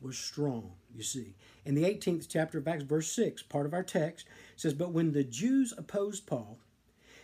was 0.00 0.16
strong, 0.16 0.72
you 0.94 1.02
see. 1.02 1.34
In 1.64 1.74
the 1.74 1.84
18th 1.84 2.26
chapter 2.28 2.58
of 2.58 2.68
Acts, 2.68 2.84
verse 2.84 3.10
6, 3.12 3.42
part 3.44 3.66
of 3.66 3.74
our 3.74 3.82
text 3.82 4.26
says, 4.56 4.74
But 4.74 4.92
when 4.92 5.12
the 5.12 5.24
Jews 5.24 5.74
opposed 5.76 6.26
Paul 6.26 6.58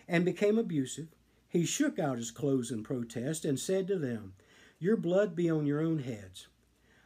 and 0.08 0.24
became 0.24 0.58
abusive, 0.58 1.08
he 1.48 1.64
shook 1.64 1.98
out 1.98 2.18
his 2.18 2.30
clothes 2.30 2.70
in 2.70 2.82
protest 2.82 3.44
and 3.44 3.58
said 3.58 3.86
to 3.88 3.96
them, 3.96 4.34
Your 4.80 4.96
blood 4.96 5.36
be 5.36 5.48
on 5.48 5.66
your 5.66 5.80
own 5.80 6.00
heads. 6.00 6.48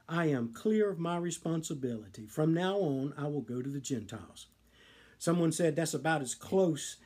I 0.09 0.27
am 0.27 0.55
clear 0.55 0.89
of 0.89 0.99
my 0.99 1.19
responsibility. 1.19 2.27
From 2.27 2.55
now 2.55 2.79
on, 2.79 3.13
I 3.19 3.27
will 3.27 3.43
go 3.43 3.61
to 3.61 3.69
the 3.69 3.81
Gentiles. 3.81 4.47
Someone 5.19 5.53
said 5.53 5.77
that's 5.77 5.93
about 5.93 6.23
as 6.23 6.35
close 6.35 6.97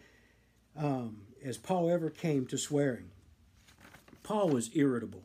um, 0.76 1.22
as 1.44 1.58
Paul 1.58 1.90
ever 1.90 2.10
came 2.10 2.46
to 2.46 2.56
swearing. 2.56 3.10
Paul 4.22 4.50
was 4.50 4.70
irritable. 4.74 5.24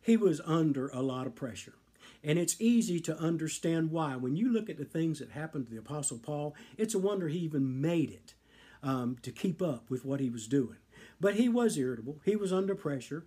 He 0.00 0.16
was 0.16 0.40
under 0.46 0.88
a 0.88 1.02
lot 1.02 1.26
of 1.26 1.34
pressure. 1.34 1.74
And 2.22 2.38
it's 2.38 2.60
easy 2.60 3.00
to 3.00 3.18
understand 3.18 3.90
why. 3.90 4.16
When 4.16 4.36
you 4.36 4.52
look 4.52 4.68
at 4.68 4.76
the 4.76 4.84
things 4.84 5.18
that 5.18 5.30
happened 5.30 5.66
to 5.66 5.72
the 5.72 5.78
Apostle 5.78 6.18
Paul, 6.18 6.54
it's 6.76 6.94
a 6.94 6.98
wonder 6.98 7.28
he 7.28 7.38
even 7.38 7.80
made 7.80 8.10
it 8.10 8.34
um, 8.82 9.16
to 9.22 9.32
keep 9.32 9.62
up 9.62 9.90
with 9.90 10.04
what 10.04 10.20
he 10.20 10.28
was 10.28 10.46
doing. 10.46 10.76
But 11.18 11.34
he 11.34 11.48
was 11.48 11.76
irritable, 11.76 12.20
he 12.24 12.36
was 12.36 12.52
under 12.52 12.74
pressure. 12.74 13.24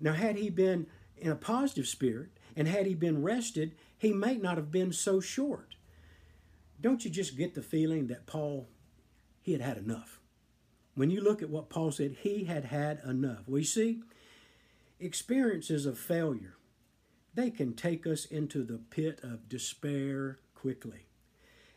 Now, 0.00 0.12
had 0.12 0.36
he 0.36 0.48
been 0.48 0.86
in 1.16 1.30
a 1.30 1.36
positive 1.36 1.86
spirit 1.86 2.30
and 2.56 2.66
had 2.66 2.86
he 2.86 2.94
been 2.94 3.22
rested, 3.22 3.74
he 3.98 4.12
might 4.12 4.40
not 4.40 4.56
have 4.56 4.70
been 4.70 4.92
so 4.92 5.20
short. 5.20 5.74
Don't 6.80 7.04
you 7.04 7.10
just 7.10 7.36
get 7.36 7.54
the 7.54 7.62
feeling 7.62 8.06
that 8.06 8.26
Paul, 8.26 8.68
he 9.42 9.52
had 9.52 9.60
had 9.60 9.76
enough? 9.76 10.20
When 10.94 11.10
you 11.10 11.20
look 11.20 11.42
at 11.42 11.50
what 11.50 11.68
Paul 11.68 11.92
said, 11.92 12.16
he 12.22 12.44
had 12.44 12.66
had 12.66 13.00
enough. 13.06 13.46
We 13.46 13.64
see 13.64 14.02
experiences 14.98 15.86
of 15.86 15.98
failure 15.98 16.56
they 17.34 17.50
can 17.50 17.74
take 17.74 18.06
us 18.06 18.24
into 18.24 18.62
the 18.62 18.78
pit 18.78 19.20
of 19.22 19.48
despair 19.48 20.38
quickly. 20.54 21.06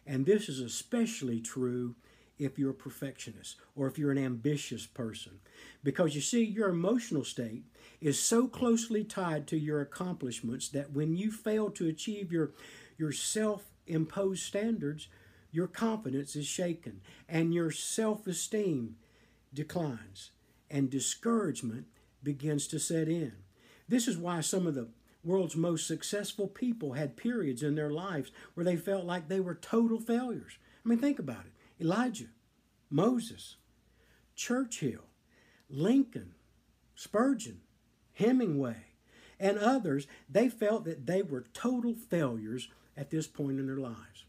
And 0.06 0.26
this 0.26 0.50
is 0.50 0.60
especially 0.60 1.40
true 1.40 1.96
if 2.40 2.58
you're 2.58 2.72
a 2.72 2.76
perfectionist 2.76 3.58
or 3.76 3.88
if 3.88 3.98
you're 3.98 4.12
an 4.12 4.18
ambitious 4.18 4.86
person. 4.86 5.40
Because 5.84 6.16
you 6.16 6.22
see, 6.22 6.44
your 6.44 6.70
emotional 6.70 7.24
state 7.24 7.64
is 8.02 8.20
so 8.20 8.48
closely 8.48 9.04
tied 9.04 9.48
to 9.48 9.58
your 9.58 9.82
accomplishments 9.82 10.68
that 10.70 10.92
when 10.92 11.16
you 11.16 11.32
fail 11.32 11.70
to 11.72 11.88
achieve 11.88 12.32
your, 12.32 12.52
your 12.98 13.12
self 13.12 13.66
imposed 13.88 14.44
standards, 14.44 15.08
your 15.52 15.68
confidence 15.68 16.36
is 16.36 16.48
shaken 16.48 17.02
and 17.30 17.54
your 17.54 17.72
self 17.72 18.26
esteem 18.28 18.96
declines 19.54 20.32
and 20.70 20.90
discouragement 20.90 21.86
begins 22.24 22.68
to 22.68 22.80
set 22.80 23.08
in. 23.08 23.34
This 23.88 24.08
is 24.08 24.18
why 24.18 24.42
some 24.42 24.66
of 24.66 24.74
the 24.74 24.88
world's 25.24 25.56
most 25.56 25.88
successful 25.88 26.48
people 26.48 26.94
had 26.94 27.18
periods 27.18 27.64
in 27.64 27.76
their 27.76 27.92
lives 27.92 28.32
where 28.54 28.64
they 28.64 28.76
felt 28.76 29.06
like 29.06 29.28
they 29.28 29.40
were 29.40 29.56
total 29.56 30.00
failures. 30.00 30.58
I 30.86 30.90
mean, 30.90 31.00
think 31.00 31.20
about 31.20 31.46
it 31.46 31.84
Elijah, 31.84 32.30
Moses, 32.90 33.56
Churchill, 34.36 35.06
Lincoln, 35.70 36.34
Spurgeon, 36.96 37.62
Hemingway, 38.14 38.86
and 39.40 39.58
others, 39.58 40.08
they 40.30 40.50
felt 40.50 40.86
that 40.86 41.06
they 41.06 41.22
were 41.22 41.46
total 41.54 41.94
failures 41.94 42.70
at 42.96 43.10
this 43.10 43.28
point 43.28 43.60
in 43.60 43.68
their 43.68 43.78
lives. 43.78 44.26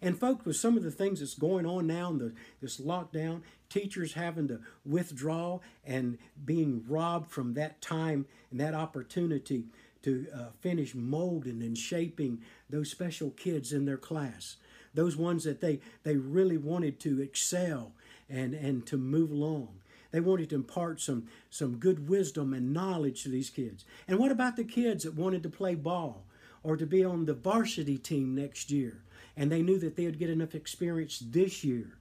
And 0.00 0.18
folks, 0.18 0.44
with 0.44 0.56
some 0.56 0.76
of 0.76 0.82
the 0.82 0.90
things 0.90 1.20
that's 1.20 1.34
going 1.34 1.66
on 1.66 1.86
now 1.86 2.10
in 2.10 2.18
the, 2.18 2.32
this 2.60 2.80
lockdown, 2.80 3.42
teachers 3.68 4.14
having 4.14 4.48
to 4.48 4.60
withdraw 4.84 5.60
and 5.84 6.18
being 6.44 6.84
robbed 6.88 7.30
from 7.30 7.54
that 7.54 7.80
time 7.80 8.26
and 8.50 8.60
that 8.60 8.74
opportunity 8.74 9.64
to 10.04 10.26
uh, 10.34 10.38
finish 10.60 10.94
molding 10.94 11.62
and 11.62 11.76
shaping 11.76 12.40
those 12.70 12.90
special 12.90 13.30
kids 13.30 13.72
in 13.72 13.84
their 13.84 13.96
class, 13.96 14.56
those 14.94 15.16
ones 15.16 15.44
that 15.44 15.60
they, 15.60 15.80
they 16.02 16.16
really 16.16 16.56
wanted 16.56 17.00
to 17.00 17.20
excel 17.20 17.92
and, 18.28 18.54
and 18.54 18.86
to 18.86 18.96
move 18.96 19.30
along. 19.30 19.68
They 20.12 20.20
wanted 20.20 20.50
to 20.50 20.54
impart 20.54 21.00
some, 21.00 21.26
some 21.50 21.78
good 21.78 22.08
wisdom 22.08 22.52
and 22.54 22.72
knowledge 22.72 23.24
to 23.24 23.28
these 23.28 23.50
kids. 23.50 23.84
And 24.06 24.18
what 24.18 24.30
about 24.30 24.56
the 24.56 24.64
kids 24.64 25.04
that 25.04 25.14
wanted 25.14 25.42
to 25.42 25.48
play 25.48 25.74
ball 25.74 26.24
or 26.62 26.76
to 26.76 26.86
be 26.86 27.04
on 27.04 27.24
the 27.24 27.34
varsity 27.34 27.98
team 27.98 28.34
next 28.34 28.70
year? 28.70 29.02
And 29.36 29.50
they 29.50 29.62
knew 29.62 29.78
that 29.80 29.96
they 29.96 30.04
would 30.04 30.20
get 30.20 30.30
enough 30.30 30.54
experience 30.54 31.18
this 31.18 31.64
year, 31.64 31.98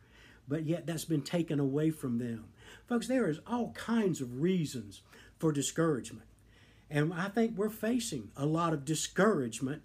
but 0.47 0.65
yet 0.65 0.85
that's 0.85 1.05
been 1.05 1.23
taken 1.23 1.59
away 1.59 1.89
from 1.89 2.19
them. 2.19 2.45
Folks, 2.87 3.07
there 3.07 3.27
is 3.27 3.39
all 3.47 3.71
kinds 3.71 4.21
of 4.21 4.41
reasons 4.41 5.01
for 5.39 5.51
discouragement. 5.51 6.27
And 6.93 7.11
I 7.11 7.27
think 7.27 7.57
we're 7.57 7.69
facing 7.71 8.29
a 8.37 8.45
lot 8.45 8.71
of 8.71 8.85
discouragement 8.85 9.81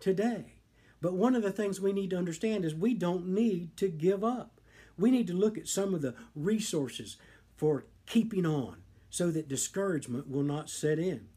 today. 0.00 0.56
But 1.00 1.14
one 1.14 1.36
of 1.36 1.44
the 1.44 1.52
things 1.52 1.80
we 1.80 1.92
need 1.92 2.10
to 2.10 2.18
understand 2.18 2.64
is 2.64 2.74
we 2.74 2.94
don't 2.94 3.28
need 3.28 3.76
to 3.76 3.88
give 3.88 4.24
up. 4.24 4.60
We 4.98 5.12
need 5.12 5.28
to 5.28 5.34
look 5.34 5.56
at 5.56 5.68
some 5.68 5.94
of 5.94 6.02
the 6.02 6.16
resources 6.34 7.16
for 7.56 7.84
keeping 8.06 8.44
on 8.44 8.78
so 9.08 9.30
that 9.30 9.48
discouragement 9.48 10.28
will 10.28 10.42
not 10.42 10.68
set 10.68 10.98
in. 10.98 11.28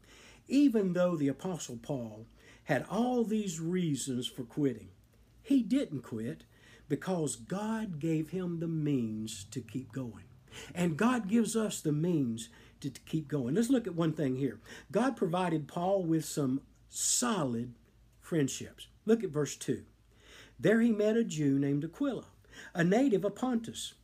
Even 0.48 0.92
though 0.92 1.14
the 1.14 1.28
Apostle 1.28 1.78
Paul 1.80 2.26
had 2.64 2.84
all 2.90 3.22
these 3.22 3.60
reasons 3.60 4.26
for 4.26 4.42
quitting, 4.42 4.88
he 5.40 5.62
didn't 5.62 6.02
quit 6.02 6.42
because 6.88 7.36
God 7.36 8.00
gave 8.00 8.30
him 8.30 8.58
the 8.58 8.66
means 8.66 9.44
to 9.52 9.60
keep 9.60 9.92
going. 9.92 10.24
And 10.74 10.96
God 10.96 11.28
gives 11.28 11.54
us 11.54 11.80
the 11.80 11.92
means 11.92 12.48
to 12.80 12.90
keep 12.90 13.28
going. 13.28 13.54
Let's 13.54 13.70
look 13.70 13.86
at 13.86 13.94
one 13.94 14.12
thing 14.12 14.36
here. 14.36 14.60
God 14.90 15.16
provided 15.16 15.68
Paul 15.68 16.02
with 16.02 16.24
some 16.24 16.60
solid 16.88 17.74
friendships. 18.20 18.88
Look 19.06 19.22
at 19.22 19.30
verse 19.30 19.56
2. 19.56 19.82
There 20.58 20.80
he 20.80 20.90
met 20.92 21.16
a 21.16 21.24
Jew 21.24 21.58
named 21.58 21.84
Aquila, 21.84 22.26
a 22.74 22.84
native 22.84 23.24
of 23.24 23.34
Pontus, 23.34 23.94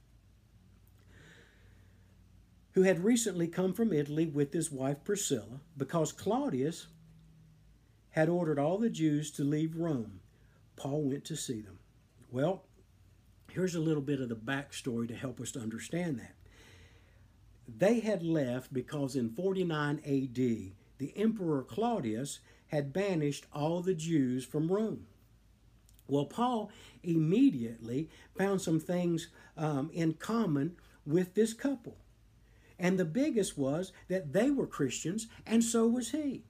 who 2.73 2.83
had 2.83 3.05
recently 3.05 3.47
come 3.47 3.73
from 3.73 3.93
Italy 3.93 4.27
with 4.27 4.53
his 4.53 4.71
wife 4.71 5.05
Priscilla 5.05 5.61
because 5.77 6.13
Claudius 6.13 6.89
had 8.11 8.29
ordered 8.29 8.59
all 8.59 8.79
the 8.79 8.91
Jews 8.91 9.31
to 9.33 9.45
leave 9.45 9.77
Rome. 9.77 10.21
Paul 10.77 11.03
went 11.03 11.25
to 11.27 11.37
see 11.37 11.61
them. 11.61 11.79
Well, 12.31 12.65
here's 13.53 13.75
a 13.75 13.81
little 13.81 14.03
bit 14.03 14.21
of 14.21 14.29
the 14.29 14.37
backstory 14.37 15.09
to 15.09 15.15
help 15.15 15.41
us 15.41 15.53
to 15.53 15.61
understand 15.61 16.19
that. 16.19 16.35
They 17.79 18.01
had 18.01 18.23
left 18.23 18.73
because 18.73 19.17
in 19.17 19.31
49 19.31 20.01
AD, 20.05 20.35
the 20.99 21.13
Emperor 21.17 21.63
Claudius 21.63 22.41
had 22.69 22.93
banished 22.93 23.47
all 23.53 23.81
the 23.81 23.95
Jews 23.95 24.45
from 24.45 24.71
Rome. 24.71 25.07
Well, 26.07 26.25
Paul 26.25 26.71
immediately 27.03 28.09
found 28.37 28.61
some 28.61 28.81
things 28.81 29.29
um, 29.57 29.91
in 29.93 30.15
common 30.15 30.77
with 31.07 31.35
this 31.35 31.53
couple. 31.53 31.97
And 32.79 32.99
the 32.99 33.05
biggest 33.05 33.57
was 33.57 33.93
that 34.09 34.33
they 34.33 34.51
were 34.51 34.67
Christians, 34.67 35.29
and 35.47 35.63
so 35.63 35.87
was 35.87 36.11
he. 36.11 36.45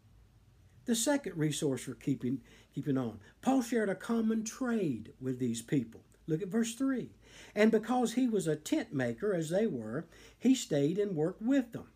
The 0.87 0.95
second 0.95 1.37
resource 1.37 1.83
for 1.83 1.95
keeping, 1.95 2.41
keeping 2.75 2.97
on 2.97 3.21
Paul 3.43 3.63
shared 3.63 3.89
a 3.89 3.95
common 3.95 4.45
trade 4.45 5.13
with 5.21 5.39
these 5.39 5.61
people. 5.61 6.03
Look 6.31 6.43
at 6.43 6.49
verse 6.49 6.77
3. 6.77 7.11
And 7.57 7.73
because 7.73 8.13
he 8.13 8.29
was 8.29 8.47
a 8.47 8.55
tent 8.55 8.95
maker, 8.95 9.35
as 9.35 9.51
they 9.51 9.67
were, 9.67 10.07
he 10.39 10.55
stayed 10.55 10.97
and 10.97 11.17
worked 11.17 11.43
with 11.43 11.73
them. 11.73 11.89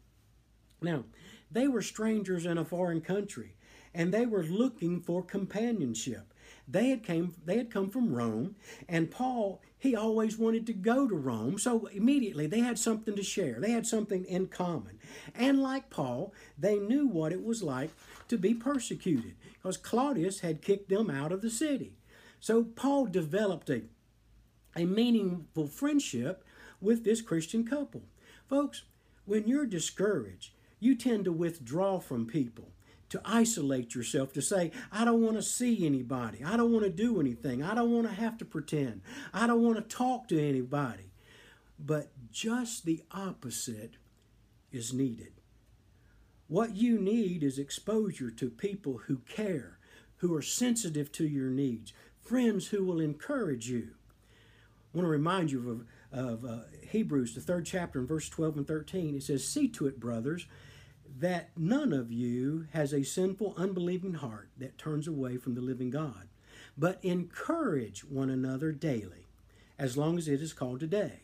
Now, 0.83 1.05
they 1.53 1.69
were 1.69 1.83
strangers 1.83 2.45
in 2.45 2.59
a 2.59 2.65
foreign 2.65 3.01
country, 3.01 3.55
and 3.95 4.13
they 4.13 4.27
were 4.27 4.43
looking 4.43 5.01
for 5.01 5.23
companionship. 5.23 6.35
They 6.67 6.89
had 6.89 7.05
came 7.05 7.35
they 7.45 7.59
had 7.59 7.71
come 7.71 7.89
from 7.91 8.13
Rome, 8.13 8.57
and 8.89 9.11
Paul, 9.11 9.63
he 9.79 9.95
always 9.95 10.37
wanted 10.37 10.67
to 10.67 10.73
go 10.73 11.07
to 11.07 11.15
Rome, 11.15 11.57
so 11.57 11.87
immediately 11.87 12.49
they 12.49 12.61
had 12.61 12.79
something 12.79 13.15
to 13.15 13.23
share. 13.23 13.61
They 13.61 13.71
had 13.71 13.87
something 13.87 14.25
in 14.25 14.49
common. 14.49 14.99
And 15.35 15.63
like 15.63 15.91
Paul, 15.91 16.35
they 16.59 16.79
knew 16.81 17.07
what 17.07 17.33
it 17.33 17.45
was 17.45 17.63
like 17.63 17.91
to 18.27 18.37
be 18.37 18.53
persecuted, 18.53 19.37
because 19.53 19.77
Claudius 19.77 20.41
had 20.41 20.61
kicked 20.61 20.89
them 20.89 21.09
out 21.09 21.31
of 21.31 21.41
the 21.41 21.51
city. 21.51 21.93
So 22.41 22.65
Paul 22.65 23.07
developed 23.07 23.71
a 23.71 23.83
a 24.77 24.85
meaningful 24.85 25.67
friendship 25.67 26.45
with 26.81 27.05
this 27.05 27.23
Christian 27.23 27.65
couple. 27.67 28.03
Folks, 28.49 28.85
when 29.25 29.47
you're 29.47 29.67
discouraged, 29.67 30.53
you 30.81 30.95
tend 30.95 31.25
to 31.25 31.33
withdraw 31.33 31.99
from 31.99 32.27
people, 32.27 32.69
to 33.09 33.21
isolate 33.25 33.95
yourself, 33.95 34.33
to 34.33 34.43
say, 34.43 34.71
I 34.93 35.05
don't 35.05 35.23
want 35.23 35.37
to 35.37 35.43
see 35.43 35.87
anybody. 35.87 36.45
I 36.45 36.57
don't 36.57 36.73
want 36.73 36.85
to 36.85 36.91
do 36.91 37.21
anything. 37.21 37.63
I 37.63 37.75
don't 37.75 37.93
want 37.93 38.07
to 38.09 38.15
have 38.15 38.37
to 38.39 38.45
pretend. 38.45 39.01
I 39.33 39.47
don't 39.47 39.63
want 39.63 39.77
to 39.77 39.97
talk 39.97 40.29
to 40.29 40.49
anybody. 40.49 41.11
But 41.79 42.11
just 42.31 42.85
the 42.85 43.03
opposite 43.11 43.97
is 44.73 44.93
needed. 44.93 45.33
What 46.49 46.77
you 46.77 46.99
need 46.99 47.43
is 47.43 47.59
exposure 47.59 48.31
to 48.31 48.51
people 48.51 49.03
who 49.07 49.19
care, 49.29 49.79
who 50.19 50.35
are 50.35 50.43
sensitive 50.43 51.11
to 51.13 51.27
your 51.27 51.49
needs, 51.49 51.93
friends 52.21 52.69
who 52.69 52.85
will 52.85 53.01
encourage 53.01 53.69
you. 53.69 53.91
I 54.95 54.99
want 54.99 55.07
to 55.07 55.11
remind 55.11 55.51
you 55.51 55.87
of, 56.13 56.19
of 56.21 56.45
uh, 56.45 56.59
Hebrews, 56.89 57.35
the 57.35 57.41
third 57.41 57.67
chapter, 57.67 57.99
in 57.99 58.07
verse 58.07 58.29
12 58.29 58.59
and 58.59 58.69
13. 58.69 59.17
It 59.17 59.25
says, 59.25 59.47
See 59.47 59.67
to 59.69 59.89
it, 59.89 59.99
brothers, 59.99 60.47
that 61.19 61.51
none 61.57 61.93
of 61.93 62.13
you 62.13 62.69
has 62.73 62.93
a 62.93 63.03
sinful, 63.03 63.55
unbelieving 63.57 64.15
heart 64.15 64.51
that 64.57 64.79
turns 64.79 65.09
away 65.09 65.37
from 65.37 65.57
the 65.57 65.61
living 65.61 65.91
God, 65.91 66.29
but 66.79 67.01
encourage 67.03 68.05
one 68.05 68.31
another 68.31 68.71
daily, 68.71 69.27
as 69.81 69.97
long 69.97 70.17
as 70.17 70.29
it 70.29 70.41
is 70.41 70.53
called 70.53 70.79
today, 70.79 71.23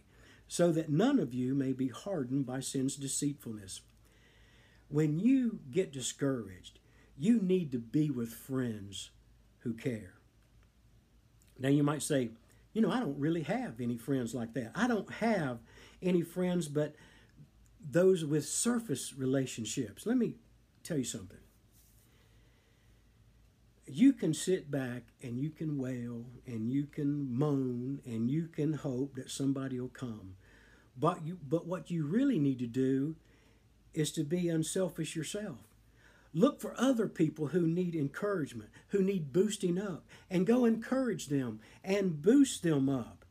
so 0.49 0.73
that 0.73 0.91
none 0.91 1.21
of 1.21 1.33
you 1.33 1.55
may 1.55 1.73
be 1.73 1.89
hardened 1.89 2.47
by 2.47 2.59
sin's 2.59 2.97
deceitfulness. 2.97 3.83
When 4.89 5.21
you 5.21 5.61
get 5.71 5.93
discouraged, 5.93 6.81
you 7.17 7.41
need 7.41 7.71
to 7.71 7.79
be 7.79 8.11
with 8.11 8.31
friends 8.31 9.11
who 9.61 9.75
care. 9.75 10.15
Now 11.57 11.69
you 11.69 11.85
might 11.85 12.03
say, 12.03 12.31
you 12.73 12.83
know, 12.83 12.91
I 12.91 13.01
don't 13.01 13.19
really 13.19 13.43
have 13.43 13.81
any 13.81 13.97
friends 13.97 14.35
like 14.35 14.55
that. 14.55 14.73
I 14.75 14.87
don't 14.87 15.11
have 15.15 15.59
any 16.03 16.23
friends 16.23 16.69
but 16.69 16.95
those 17.89 18.25
with 18.25 18.45
surface 18.45 19.15
relationships. 19.17 20.07
Let 20.07 20.17
me 20.17 20.35
tell 20.83 20.99
you 20.99 21.05
something. 21.05 21.39
You 23.87 24.13
can 24.13 24.35
sit 24.35 24.71
back 24.71 25.03
and 25.21 25.39
you 25.39 25.51
can 25.51 25.77
wail 25.79 26.27
and 26.47 26.71
you 26.71 26.85
can 26.85 27.35
moan 27.35 28.01
and 28.05 28.31
you 28.31 28.47
can 28.47 28.75
hope 28.75 29.17
that 29.17 29.31
somebody 29.31 29.81
will 29.81 29.89
come. 29.89 30.37
But 30.97 31.25
you 31.25 31.39
but 31.49 31.67
what 31.67 31.91
you 31.91 32.07
really 32.07 32.39
need 32.39 32.59
to 32.61 32.67
do 32.67 33.17
is 33.93 34.13
to 34.13 34.23
be 34.23 34.49
unselfish 34.49 35.17
yourself. 35.17 35.70
Look 36.33 36.61
for 36.61 36.75
other 36.79 37.09
people 37.09 37.49
who 37.49 37.67
need 37.67 37.95
encouragement, 37.95 38.71
who 38.89 39.03
need 39.03 39.33
boosting 39.33 39.79
up, 39.79 40.07
and 40.31 40.47
go 40.47 40.65
encourage 40.65 41.27
them 41.27 41.61
and 41.83 42.23
boost 42.23 42.63
them 42.63 42.89
up. 42.89 43.25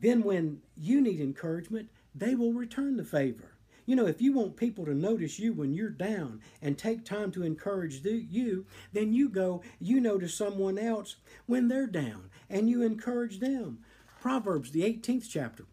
Then, 0.00 0.22
when 0.22 0.60
you 0.76 1.00
need 1.00 1.20
encouragement, 1.20 1.88
they 2.14 2.34
will 2.34 2.52
return 2.52 2.96
the 2.96 3.04
favor. 3.04 3.54
You 3.86 3.96
know, 3.96 4.06
if 4.06 4.20
you 4.20 4.32
want 4.32 4.56
people 4.56 4.84
to 4.86 4.94
notice 4.94 5.38
you 5.38 5.52
when 5.52 5.74
you're 5.74 5.90
down 5.90 6.40
and 6.62 6.76
take 6.76 7.04
time 7.04 7.30
to 7.32 7.42
encourage 7.42 8.02
you, 8.04 8.66
then 8.92 9.12
you 9.12 9.28
go, 9.28 9.62
you 9.78 10.00
notice 10.00 10.34
someone 10.34 10.78
else 10.78 11.16
when 11.46 11.68
they're 11.68 11.86
down 11.86 12.30
and 12.48 12.68
you 12.68 12.82
encourage 12.82 13.40
them. 13.40 13.78
Proverbs, 14.20 14.70
the 14.70 14.82
18th 14.82 15.26
chapter, 15.28 15.66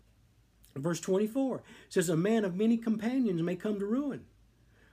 verse 0.76 1.00
24 1.00 1.64
says, 1.88 2.10
A 2.10 2.18
man 2.18 2.44
of 2.44 2.56
many 2.56 2.76
companions 2.76 3.42
may 3.42 3.56
come 3.56 3.80
to 3.80 3.86
ruin, 3.86 4.26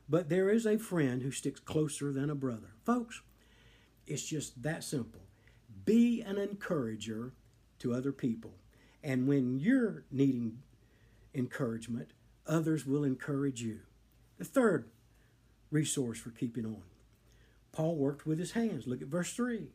but 0.08 0.28
there 0.28 0.50
is 0.50 0.66
a 0.66 0.78
friend 0.78 1.22
who 1.22 1.30
sticks 1.30 1.60
closer 1.60 2.12
than 2.12 2.30
a 2.30 2.34
brother. 2.34 2.74
Folks, 2.84 3.22
it's 4.06 4.24
just 4.24 4.62
that 4.62 4.82
simple. 4.84 5.20
Be 5.84 6.22
an 6.22 6.38
encourager 6.38 7.32
to 7.80 7.94
other 7.94 8.12
people. 8.12 8.54
And 9.02 9.28
when 9.28 9.58
you're 9.58 10.04
needing 10.10 10.58
encouragement, 11.34 12.12
others 12.46 12.86
will 12.86 13.04
encourage 13.04 13.62
you. 13.62 13.80
The 14.38 14.44
third 14.44 14.88
resource 15.70 16.18
for 16.18 16.30
keeping 16.30 16.64
on 16.64 16.82
Paul 17.72 17.96
worked 17.96 18.26
with 18.26 18.38
his 18.38 18.52
hands. 18.52 18.86
Look 18.86 19.02
at 19.02 19.08
verse 19.08 19.32
3. 19.34 19.68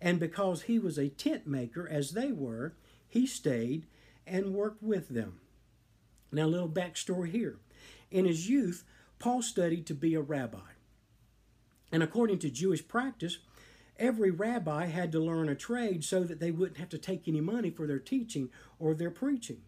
And 0.00 0.18
because 0.18 0.62
he 0.62 0.78
was 0.78 0.98
a 0.98 1.08
tent 1.08 1.46
maker, 1.46 1.88
as 1.88 2.10
they 2.10 2.32
were, 2.32 2.74
he 3.06 3.26
stayed 3.26 3.86
and 4.26 4.54
worked 4.54 4.82
with 4.82 5.08
them. 5.08 5.40
Now, 6.32 6.46
a 6.46 6.48
little 6.48 6.68
backstory 6.68 7.30
here. 7.30 7.58
In 8.10 8.24
his 8.24 8.48
youth, 8.48 8.84
Paul 9.18 9.42
studied 9.42 9.86
to 9.86 9.94
be 9.94 10.14
a 10.14 10.20
rabbi. 10.20 10.58
And 11.92 12.02
according 12.02 12.38
to 12.40 12.50
Jewish 12.50 12.86
practice, 12.86 13.38
every 13.98 14.30
rabbi 14.30 14.86
had 14.86 15.12
to 15.12 15.20
learn 15.20 15.48
a 15.48 15.54
trade 15.54 16.04
so 16.04 16.24
that 16.24 16.40
they 16.40 16.50
wouldn't 16.50 16.78
have 16.78 16.88
to 16.90 16.98
take 16.98 17.28
any 17.28 17.40
money 17.40 17.70
for 17.70 17.86
their 17.86 17.98
teaching 17.98 18.50
or 18.78 18.94
their 18.94 19.10
preaching. 19.10 19.62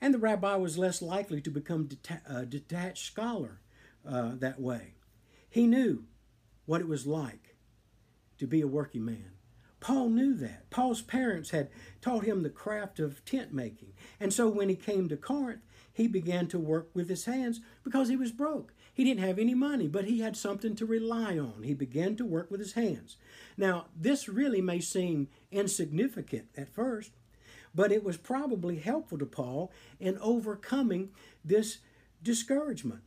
And 0.00 0.14
the 0.14 0.18
rabbi 0.18 0.56
was 0.56 0.78
less 0.78 1.02
likely 1.02 1.40
to 1.42 1.50
become 1.50 1.88
deta- 1.88 2.22
a 2.24 2.46
detached 2.46 3.04
scholar 3.04 3.60
uh, 4.08 4.32
that 4.36 4.60
way. 4.60 4.94
He 5.48 5.66
knew 5.66 6.04
what 6.64 6.80
it 6.80 6.88
was 6.88 7.06
like 7.06 7.56
to 8.38 8.46
be 8.46 8.60
a 8.60 8.66
working 8.66 9.04
man. 9.04 9.32
Paul 9.80 10.10
knew 10.10 10.34
that. 10.34 10.70
Paul's 10.70 11.02
parents 11.02 11.50
had 11.50 11.70
taught 12.00 12.24
him 12.24 12.42
the 12.42 12.50
craft 12.50 13.00
of 13.00 13.24
tent 13.24 13.52
making. 13.52 13.92
And 14.20 14.32
so 14.32 14.48
when 14.48 14.68
he 14.68 14.76
came 14.76 15.08
to 15.08 15.16
Corinth, 15.16 15.62
he 15.92 16.06
began 16.06 16.46
to 16.48 16.58
work 16.58 16.90
with 16.94 17.08
his 17.08 17.24
hands 17.24 17.60
because 17.82 18.08
he 18.08 18.16
was 18.16 18.32
broke. 18.32 18.72
He 18.92 19.04
didn't 19.04 19.26
have 19.26 19.38
any 19.38 19.54
money, 19.54 19.86
but 19.86 20.04
he 20.04 20.20
had 20.20 20.36
something 20.36 20.74
to 20.76 20.86
rely 20.86 21.38
on. 21.38 21.62
He 21.62 21.74
began 21.74 22.16
to 22.16 22.24
work 22.24 22.50
with 22.50 22.60
his 22.60 22.74
hands. 22.74 23.16
Now, 23.56 23.86
this 23.96 24.28
really 24.28 24.60
may 24.60 24.80
seem 24.80 25.28
insignificant 25.50 26.46
at 26.56 26.68
first, 26.68 27.12
but 27.74 27.92
it 27.92 28.04
was 28.04 28.16
probably 28.16 28.76
helpful 28.76 29.18
to 29.18 29.26
Paul 29.26 29.70
in 29.98 30.18
overcoming 30.18 31.10
this 31.44 31.78
discouragement. 32.22 33.02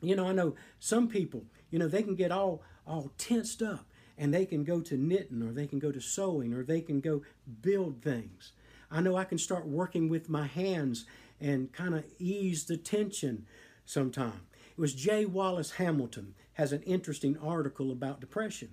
You 0.00 0.16
know, 0.16 0.26
I 0.26 0.32
know 0.32 0.56
some 0.80 1.08
people, 1.08 1.44
you 1.70 1.78
know, 1.78 1.88
they 1.88 2.02
can 2.02 2.14
get 2.14 2.32
all 2.32 2.62
all 2.84 3.12
tensed 3.16 3.62
up 3.62 3.86
and 4.18 4.34
they 4.34 4.44
can 4.44 4.64
go 4.64 4.80
to 4.80 4.96
knitting 4.96 5.42
or 5.42 5.52
they 5.52 5.66
can 5.66 5.78
go 5.78 5.92
to 5.92 6.00
sewing 6.00 6.52
or 6.52 6.64
they 6.64 6.80
can 6.80 7.00
go 7.00 7.22
build 7.62 8.02
things. 8.02 8.52
I 8.90 9.00
know 9.00 9.16
I 9.16 9.24
can 9.24 9.38
start 9.38 9.66
working 9.66 10.08
with 10.08 10.28
my 10.28 10.46
hands 10.46 11.06
and 11.42 11.72
kind 11.72 11.94
of 11.94 12.04
ease 12.18 12.64
the 12.64 12.76
tension 12.76 13.46
sometime. 13.84 14.42
It 14.70 14.80
was 14.80 14.94
J. 14.94 15.26
Wallace 15.26 15.72
Hamilton 15.72 16.34
has 16.54 16.72
an 16.72 16.82
interesting 16.82 17.36
article 17.42 17.90
about 17.90 18.20
depression. 18.20 18.70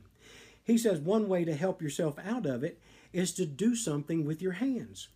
He 0.63 0.77
says 0.77 0.99
one 0.99 1.27
way 1.27 1.45
to 1.45 1.55
help 1.55 1.81
yourself 1.81 2.15
out 2.23 2.45
of 2.45 2.63
it 2.63 2.79
is 3.11 3.33
to 3.33 3.45
do 3.45 3.75
something 3.75 4.25
with 4.25 4.41
your 4.41 4.53
hands 4.53 5.09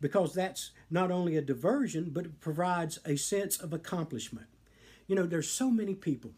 because 0.00 0.34
that's 0.34 0.72
not 0.90 1.10
only 1.10 1.36
a 1.36 1.42
diversion, 1.42 2.10
but 2.12 2.26
it 2.26 2.40
provides 2.40 2.98
a 3.04 3.16
sense 3.16 3.58
of 3.58 3.72
accomplishment. 3.72 4.46
You 5.06 5.16
know, 5.16 5.26
there's 5.26 5.50
so 5.50 5.70
many 5.70 5.94
people 5.94 6.32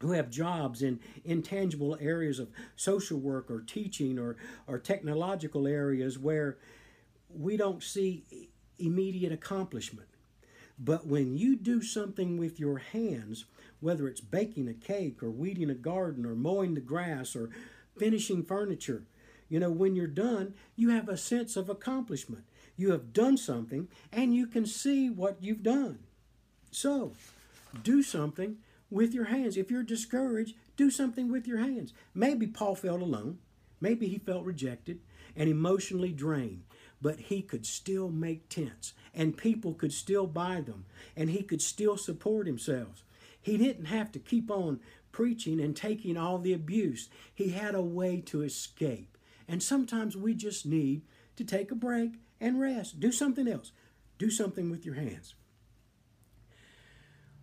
who 0.00 0.12
have 0.12 0.30
jobs 0.30 0.82
in 0.82 1.00
intangible 1.24 1.96
areas 2.00 2.38
of 2.38 2.50
social 2.76 3.18
work 3.18 3.50
or 3.50 3.60
teaching 3.60 4.18
or, 4.18 4.36
or 4.66 4.78
technological 4.78 5.66
areas 5.66 6.18
where 6.18 6.58
we 7.30 7.56
don't 7.56 7.82
see 7.82 8.24
immediate 8.78 9.32
accomplishment. 9.32 10.08
But 10.78 11.06
when 11.06 11.36
you 11.36 11.56
do 11.56 11.82
something 11.82 12.36
with 12.36 12.60
your 12.60 12.78
hands, 12.78 13.46
whether 13.80 14.08
it's 14.08 14.20
baking 14.20 14.68
a 14.68 14.74
cake 14.74 15.22
or 15.22 15.30
weeding 15.30 15.70
a 15.70 15.74
garden 15.74 16.26
or 16.26 16.34
mowing 16.34 16.74
the 16.74 16.80
grass 16.80 17.34
or 17.34 17.50
finishing 17.96 18.42
furniture, 18.42 19.04
you 19.48 19.60
know, 19.60 19.70
when 19.70 19.94
you're 19.94 20.06
done, 20.06 20.54
you 20.74 20.90
have 20.90 21.08
a 21.08 21.16
sense 21.16 21.56
of 21.56 21.68
accomplishment. 21.68 22.44
You 22.76 22.90
have 22.92 23.12
done 23.12 23.36
something 23.36 23.88
and 24.12 24.34
you 24.34 24.46
can 24.46 24.66
see 24.66 25.08
what 25.08 25.38
you've 25.40 25.62
done. 25.62 26.00
So, 26.70 27.12
do 27.82 28.02
something 28.02 28.58
with 28.90 29.14
your 29.14 29.26
hands. 29.26 29.56
If 29.56 29.70
you're 29.70 29.82
discouraged, 29.82 30.56
do 30.76 30.90
something 30.90 31.30
with 31.30 31.46
your 31.46 31.58
hands. 31.58 31.94
Maybe 32.14 32.46
Paul 32.46 32.74
felt 32.74 33.00
alone. 33.00 33.38
Maybe 33.80 34.08
he 34.08 34.18
felt 34.18 34.44
rejected 34.44 35.00
and 35.36 35.48
emotionally 35.48 36.12
drained, 36.12 36.62
but 37.00 37.18
he 37.20 37.42
could 37.42 37.66
still 37.66 38.08
make 38.08 38.48
tents 38.48 38.92
and 39.14 39.36
people 39.36 39.74
could 39.74 39.92
still 39.92 40.26
buy 40.26 40.60
them 40.60 40.84
and 41.16 41.30
he 41.30 41.42
could 41.42 41.62
still 41.62 41.96
support 41.96 42.46
himself. 42.46 43.04
He 43.40 43.56
didn't 43.56 43.86
have 43.86 44.10
to 44.12 44.18
keep 44.18 44.50
on 44.50 44.80
preaching 45.12 45.60
and 45.60 45.76
taking 45.76 46.16
all 46.16 46.38
the 46.38 46.52
abuse. 46.52 47.08
He 47.34 47.50
had 47.50 47.74
a 47.74 47.82
way 47.82 48.20
to 48.26 48.42
escape. 48.42 49.16
And 49.48 49.62
sometimes 49.62 50.16
we 50.16 50.34
just 50.34 50.66
need 50.66 51.02
to 51.36 51.44
take 51.44 51.70
a 51.70 51.76
break 51.76 52.14
and 52.40 52.60
rest. 52.60 53.00
Do 53.00 53.12
something 53.12 53.46
else. 53.46 53.72
Do 54.18 54.30
something 54.30 54.70
with 54.70 54.84
your 54.84 54.96
hands. 54.96 55.34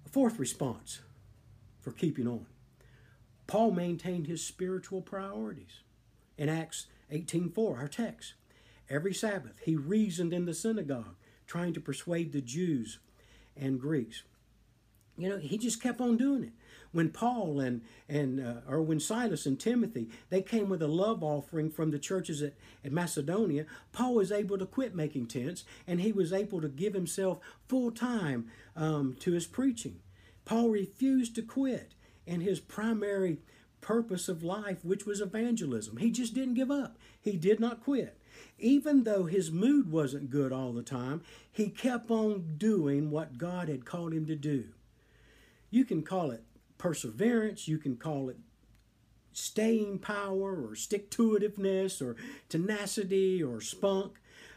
A 0.06 0.10
fourth 0.10 0.40
response 0.40 1.02
for 1.82 1.92
keeping 1.92 2.28
on. 2.28 2.46
Paul 3.48 3.72
maintained 3.72 4.28
his 4.28 4.44
spiritual 4.44 5.02
priorities. 5.02 5.82
In 6.38 6.50
Acts 6.50 6.88
18:4, 7.12 7.78
our 7.78 7.88
text, 7.88 8.34
every 8.90 9.14
Sabbath 9.14 9.60
he 9.64 9.76
reasoned 9.76 10.34
in 10.34 10.46
the 10.46 10.54
synagogue, 10.54 11.16
trying 11.48 11.74
to 11.74 11.82
persuade 11.82 12.32
the 12.32 12.42
Jews 12.42 13.00
and 13.56 13.80
Greeks. 13.80 14.24
You 15.18 15.30
know, 15.30 15.38
he 15.38 15.58
just 15.58 15.82
kept 15.82 16.02
on 16.02 16.18
doing 16.18 16.44
it 16.44 16.54
when 16.94 17.10
Paul 17.10 17.60
and 17.60 17.82
and 18.08 18.40
uh, 18.40 18.62
or 18.70 18.82
when 18.82 19.00
Silas 19.00 19.46
and 19.46 19.60
Timothy 19.60 20.10
they 20.30 20.42
came 20.42 20.70
with 20.70 20.82
a 20.82 20.88
love 20.88 21.22
offering 21.22 21.70
from 21.70 21.92
the 21.92 22.00
churches 22.00 22.42
at, 22.42 22.54
at 22.86 22.94
Macedonia, 22.94 23.66
Paul 23.92 24.16
was 24.16 24.32
able 24.32 24.58
to 24.58 24.66
quit 24.66 24.96
making 24.96 25.28
tents 25.28 25.66
and 25.86 26.00
he 26.00 26.14
was 26.14 26.32
able 26.32 26.62
to 26.62 26.70
give 26.70 26.94
himself 26.94 27.40
full 27.68 27.92
time 27.92 28.50
um, 28.76 29.18
to 29.20 29.34
his 29.34 29.46
preaching. 29.46 30.00
Paul 30.46 30.70
refused 30.70 31.36
to 31.36 31.42
quit 31.42 31.94
in 32.26 32.42
his 32.42 32.60
primary 32.60 33.40
purpose 33.82 34.30
of 34.30 34.44
life, 34.44 34.86
which 34.86 35.06
was 35.06 35.20
evangelism. 35.20 35.98
He 35.98 36.12
just 36.12 36.34
didn't 36.34 36.54
give 36.54 36.72
up. 36.72 36.98
He 37.20 37.36
did 37.36 37.60
not 37.60 37.84
quit. 37.84 38.18
Even 38.64 39.04
though 39.04 39.26
his 39.26 39.52
mood 39.52 39.92
wasn't 39.92 40.30
good 40.30 40.54
all 40.54 40.72
the 40.72 40.84
time, 40.84 41.22
he 41.52 41.68
kept 41.68 42.10
on 42.10 42.56
doing 42.58 43.12
what 43.12 43.38
God 43.38 43.68
had 43.68 43.84
called 43.84 44.14
him 44.14 44.26
to 44.28 44.38
do. 44.38 44.70
You 45.70 45.84
can 45.84 46.02
call 46.02 46.32
it 46.32 46.46
perseverance, 46.78 47.68
you 47.68 47.78
can 47.78 47.98
call 47.98 48.30
it 48.30 48.38
staying 49.34 50.00
power 50.00 50.66
or 50.66 50.76
stick 50.76 51.12
to 51.12 51.38
itiveness 51.38 52.02
or 52.02 52.16
tenacity 52.48 53.44
or 53.44 53.60
spunk, 53.60 54.14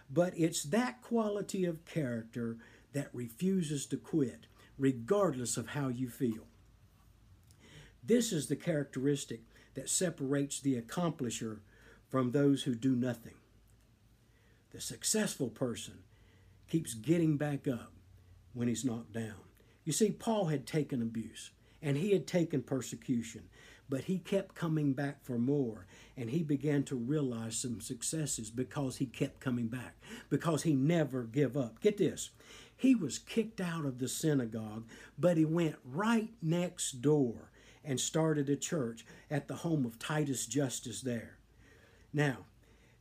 but 0.09 0.33
it's 0.37 0.63
that 0.63 1.03
quality 1.03 1.65
of 1.65 1.85
character 1.85 2.59
that 2.93 3.11
refuses 3.13 3.87
to 3.87 3.97
quit, 3.97 4.47
regardless 4.79 5.57
of 5.57 5.71
how 5.71 5.89
you 5.89 6.09
feel. 6.09 6.47
This 8.05 8.33
is 8.33 8.47
the 8.47 8.55
characteristic 8.55 9.41
that 9.75 9.91
separates 9.91 10.61
the 10.61 10.81
accomplisher 10.81 11.59
from 12.09 12.31
those 12.31 12.63
who 12.63 12.77
do 12.77 12.95
nothing. 12.95 13.35
The 14.77 14.83
successful 14.83 15.49
person 15.49 16.01
keeps 16.69 16.93
getting 16.93 17.39
back 17.39 17.67
up 17.67 17.93
when 18.53 18.69
he's 18.69 18.85
knocked 18.85 19.15
down. 19.15 19.41
You 19.85 19.93
see, 19.95 20.11
Paul 20.11 20.49
had 20.49 20.67
taken 20.67 21.01
abuse 21.01 21.51
and 21.81 21.97
he 21.97 22.13
had 22.13 22.27
taken 22.27 22.61
persecution, 22.61 23.45
but 23.89 24.03
he 24.03 24.19
kept 24.19 24.55
coming 24.55 24.93
back 24.93 25.25
for 25.25 25.39
more. 25.39 25.87
And 26.15 26.29
he 26.29 26.43
began 26.43 26.83
to 26.85 26.95
realize 26.95 27.57
some 27.57 27.81
successes 27.81 28.51
because 28.51 28.99
he 28.99 29.07
kept 29.07 29.41
coming 29.41 29.69
back, 29.69 29.97
because 30.29 30.65
he 30.65 30.75
never 30.75 31.23
give 31.23 31.57
up. 31.57 31.81
Get 31.81 31.97
this. 31.97 32.29
He 32.77 32.95
was 32.95 33.19
kicked 33.19 33.63
out 33.63 33.87
of 33.87 33.99
the 33.99 34.09
synagogue, 34.09 34.85
but 35.19 35.39
he 35.39 35.47
went 35.47 35.77
right 35.87 36.35
next 36.43 37.01
door 37.01 37.51
and 37.83 37.99
started 37.99 38.51
a 38.51 38.57
church 38.57 39.07
at 39.31 39.49
the 39.49 39.55
home 39.55 39.87
of 39.87 39.99
Titus 39.99 40.45
Justus 40.45 41.01
there. 41.01 41.39
Now, 42.13 42.45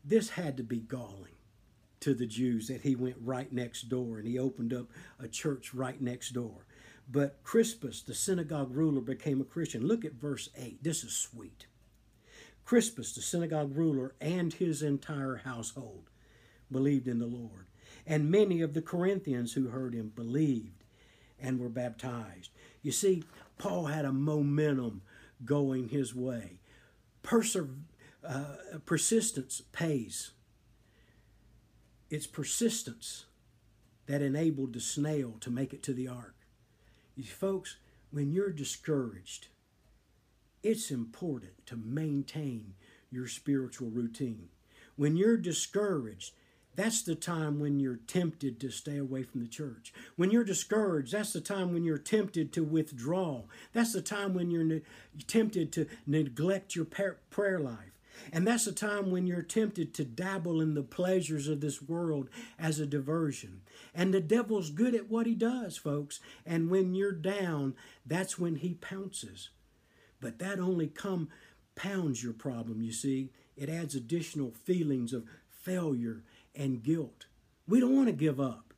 this 0.06 0.30
had 0.30 0.56
to 0.56 0.64
be 0.64 0.78
galling 0.80 1.35
to 2.06 2.14
the 2.14 2.28
Jews 2.28 2.68
that 2.68 2.82
he 2.82 2.96
went 2.96 3.16
right 3.20 3.52
next 3.52 3.90
door 3.90 4.20
and 4.20 4.28
he 4.28 4.38
opened 4.38 4.72
up 4.72 4.92
a 5.20 5.28
church 5.28 5.74
right 5.74 6.00
next 6.00 6.34
door. 6.34 6.68
But 7.12 7.40
Crispus, 7.44 8.04
the 8.04 8.14
synagogue 8.14 8.76
ruler, 8.76 9.02
became 9.02 9.42
a 9.42 9.44
Christian. 9.44 9.88
Look 9.88 10.06
at 10.06 10.14
verse 10.14 10.50
8. 10.56 10.84
This 10.84 11.04
is 11.04 11.14
sweet. 11.14 11.66
Crispus, 12.64 13.16
the 13.16 13.24
synagogue 13.24 13.76
ruler, 13.76 14.14
and 14.22 14.54
his 14.54 14.84
entire 14.84 15.38
household 15.38 16.12
believed 16.72 17.08
in 17.08 17.18
the 17.18 17.26
Lord. 17.26 17.66
And 18.06 18.30
many 18.30 18.62
of 18.62 18.76
the 18.76 18.84
Corinthians 18.84 19.54
who 19.54 19.70
heard 19.70 19.96
him 19.96 20.10
believed 20.16 20.84
and 21.40 21.60
were 21.60 21.70
baptized. 21.70 22.52
You 22.84 22.92
see, 22.92 23.24
Paul 23.58 23.88
had 23.88 24.06
a 24.06 24.14
momentum 24.14 25.02
going 25.44 25.90
his 25.90 26.14
way. 26.14 26.60
Persever- 27.24 27.80
uh, 28.24 28.58
persistence 28.86 29.64
pays. 29.72 30.34
It's 32.10 32.28
persistence 32.28 33.26
that 34.06 34.22
enabled 34.22 34.74
the 34.74 34.80
snail 34.80 35.36
to 35.40 35.50
make 35.50 35.74
it 35.74 35.82
to 35.84 35.94
the 35.94 36.08
ark. 36.08 36.36
You 37.16 37.24
folks, 37.24 37.78
when 38.12 38.32
you're 38.32 38.52
discouraged, 38.52 39.48
it's 40.62 40.92
important 40.92 41.66
to 41.68 41.76
maintain 41.76 42.74
your 43.12 43.28
spiritual 43.28 43.90
routine. 43.90 44.50
When 44.96 45.18
you're 45.18 45.38
discouraged, 45.38 46.34
that's 46.76 47.04
the 47.04 47.16
time 47.16 47.60
when 47.60 47.80
you're 47.80 48.00
tempted 48.08 48.60
to 48.60 48.70
stay 48.70 48.98
away 48.98 49.24
from 49.24 49.42
the 49.42 49.48
church. 49.48 49.94
When 50.16 50.30
you're 50.30 50.44
discouraged, 50.44 51.14
that's 51.14 51.34
the 51.34 51.42
time 51.42 51.74
when 51.74 51.84
you're 51.84 51.98
tempted 51.98 52.52
to 52.54 52.64
withdraw. 52.64 53.44
That's 53.74 53.94
the 53.94 54.02
time 54.02 54.34
when 54.34 54.52
you're 54.52 54.64
ne- 54.64 54.82
tempted 55.28 55.72
to 55.74 55.88
neglect 56.06 56.76
your 56.76 56.86
prayer 56.86 57.60
life. 57.60 57.95
And 58.32 58.48
that's 58.48 58.66
the 58.66 58.72
time 58.72 59.12
when 59.12 59.28
you're 59.28 59.42
tempted 59.42 59.94
to 59.94 60.06
dabble 60.06 60.62
in 60.62 60.74
the 60.74 60.84
pleasures 60.84 61.48
of 61.48 61.62
this 61.62 61.82
world 61.82 62.30
as 62.58 62.80
a 62.80 62.86
diversion. 62.86 63.62
And 63.94 64.14
the 64.14 64.22
devil's 64.22 64.70
good 64.70 64.96
at 64.96 65.10
what 65.10 65.26
he 65.26 65.36
does, 65.36 65.78
folks. 65.78 66.20
And 66.46 66.70
when 66.70 66.96
you're 66.96 67.12
down, 67.12 67.76
that's 68.06 68.40
when 68.40 68.56
he 68.58 68.74
pounces. 68.74 69.50
But 70.20 70.40
that 70.40 70.60
only 70.60 70.88
compounds 70.88 72.24
your 72.24 72.34
problem, 72.34 72.82
you 72.82 72.92
see. 72.92 73.32
It 73.56 73.70
adds 73.70 73.96
additional 73.96 74.52
feelings 74.52 75.14
of 75.14 75.26
failure 75.50 76.24
and 76.56 76.84
guilt. 76.84 77.26
We 77.68 77.80
don't 77.80 77.96
want 77.96 78.08
to 78.08 78.14
give 78.14 78.40
up. 78.40 78.74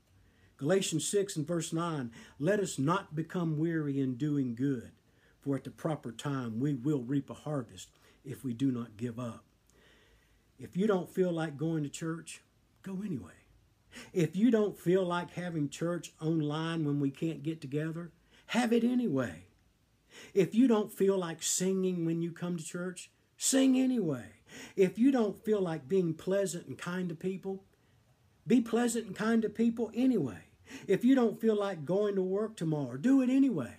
Galatians 0.58 1.08
6 1.08 1.36
and 1.36 1.48
verse 1.48 1.72
9 1.72 2.12
let 2.40 2.60
us 2.60 2.80
not 2.80 3.16
become 3.16 3.60
weary 3.60 4.00
in 4.00 4.16
doing 4.16 4.56
good, 4.56 4.92
for 5.40 5.56
at 5.56 5.64
the 5.64 5.70
proper 5.70 6.12
time 6.12 6.60
we 6.60 6.74
will 6.74 7.02
reap 7.02 7.30
a 7.30 7.36
harvest 7.36 7.90
if 8.28 8.44
we 8.44 8.54
do 8.54 8.72
not 8.72 8.98
give 8.98 9.20
up. 9.20 9.44
If 10.60 10.76
you 10.76 10.88
don't 10.88 11.10
feel 11.10 11.32
like 11.32 11.58
going 11.58 11.84
to 11.84 11.90
church, 11.90 12.42
go 12.84 13.02
anyway. 13.06 13.32
If 14.14 14.36
you 14.36 14.52
don't 14.52 14.78
feel 14.78 15.04
like 15.04 15.32
having 15.34 15.70
church 15.70 16.14
online 16.22 16.86
when 16.86 17.00
we 17.00 17.10
can't 17.10 17.44
get 17.44 17.62
together, 17.62 18.12
have 18.48 18.74
it 18.74 18.84
anyway. 18.84 19.46
If 20.34 20.56
you 20.56 20.68
don't 20.68 20.92
feel 20.92 21.18
like 21.18 21.44
singing 21.44 22.06
when 22.06 22.22
you 22.22 22.32
come 22.32 22.58
to 22.58 22.64
church, 22.64 23.12
sing 23.38 23.78
anyway. 23.78 24.26
If 24.76 24.98
you 24.98 25.12
don't 25.12 25.44
feel 25.44 25.62
like 25.62 25.88
being 25.88 26.14
pleasant 26.14 26.68
and 26.68 26.78
kind 26.78 27.10
to 27.10 27.16
people, 27.16 27.64
be 28.46 28.62
pleasant 28.62 29.08
and 29.08 29.16
kind 29.16 29.42
to 29.42 29.50
people 29.50 29.92
anyway. 29.94 30.44
If 30.88 31.06
you 31.06 31.16
don't 31.16 31.40
feel 31.40 31.56
like 31.56 31.86
going 31.86 32.16
to 32.16 32.22
work 32.22 32.56
tomorrow, 32.56 32.98
do 32.98 33.22
it 33.22 33.30
anyway. 33.30 33.76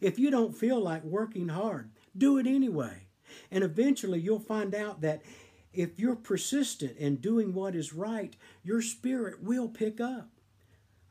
If 0.00 0.18
you 0.18 0.30
don't 0.30 0.56
feel 0.56 0.80
like 0.80 1.04
working 1.04 1.48
hard, 1.48 1.90
do 2.16 2.38
it 2.38 2.46
anyway. 2.46 3.06
And 3.50 3.64
eventually 3.64 4.20
you'll 4.20 4.40
find 4.40 4.74
out 4.74 5.00
that 5.00 5.22
if 5.72 5.98
you're 5.98 6.16
persistent 6.16 6.96
in 6.96 7.16
doing 7.16 7.54
what 7.54 7.74
is 7.74 7.92
right, 7.92 8.34
your 8.62 8.82
spirit 8.82 9.42
will 9.42 9.68
pick 9.68 10.00
up. 10.00 10.28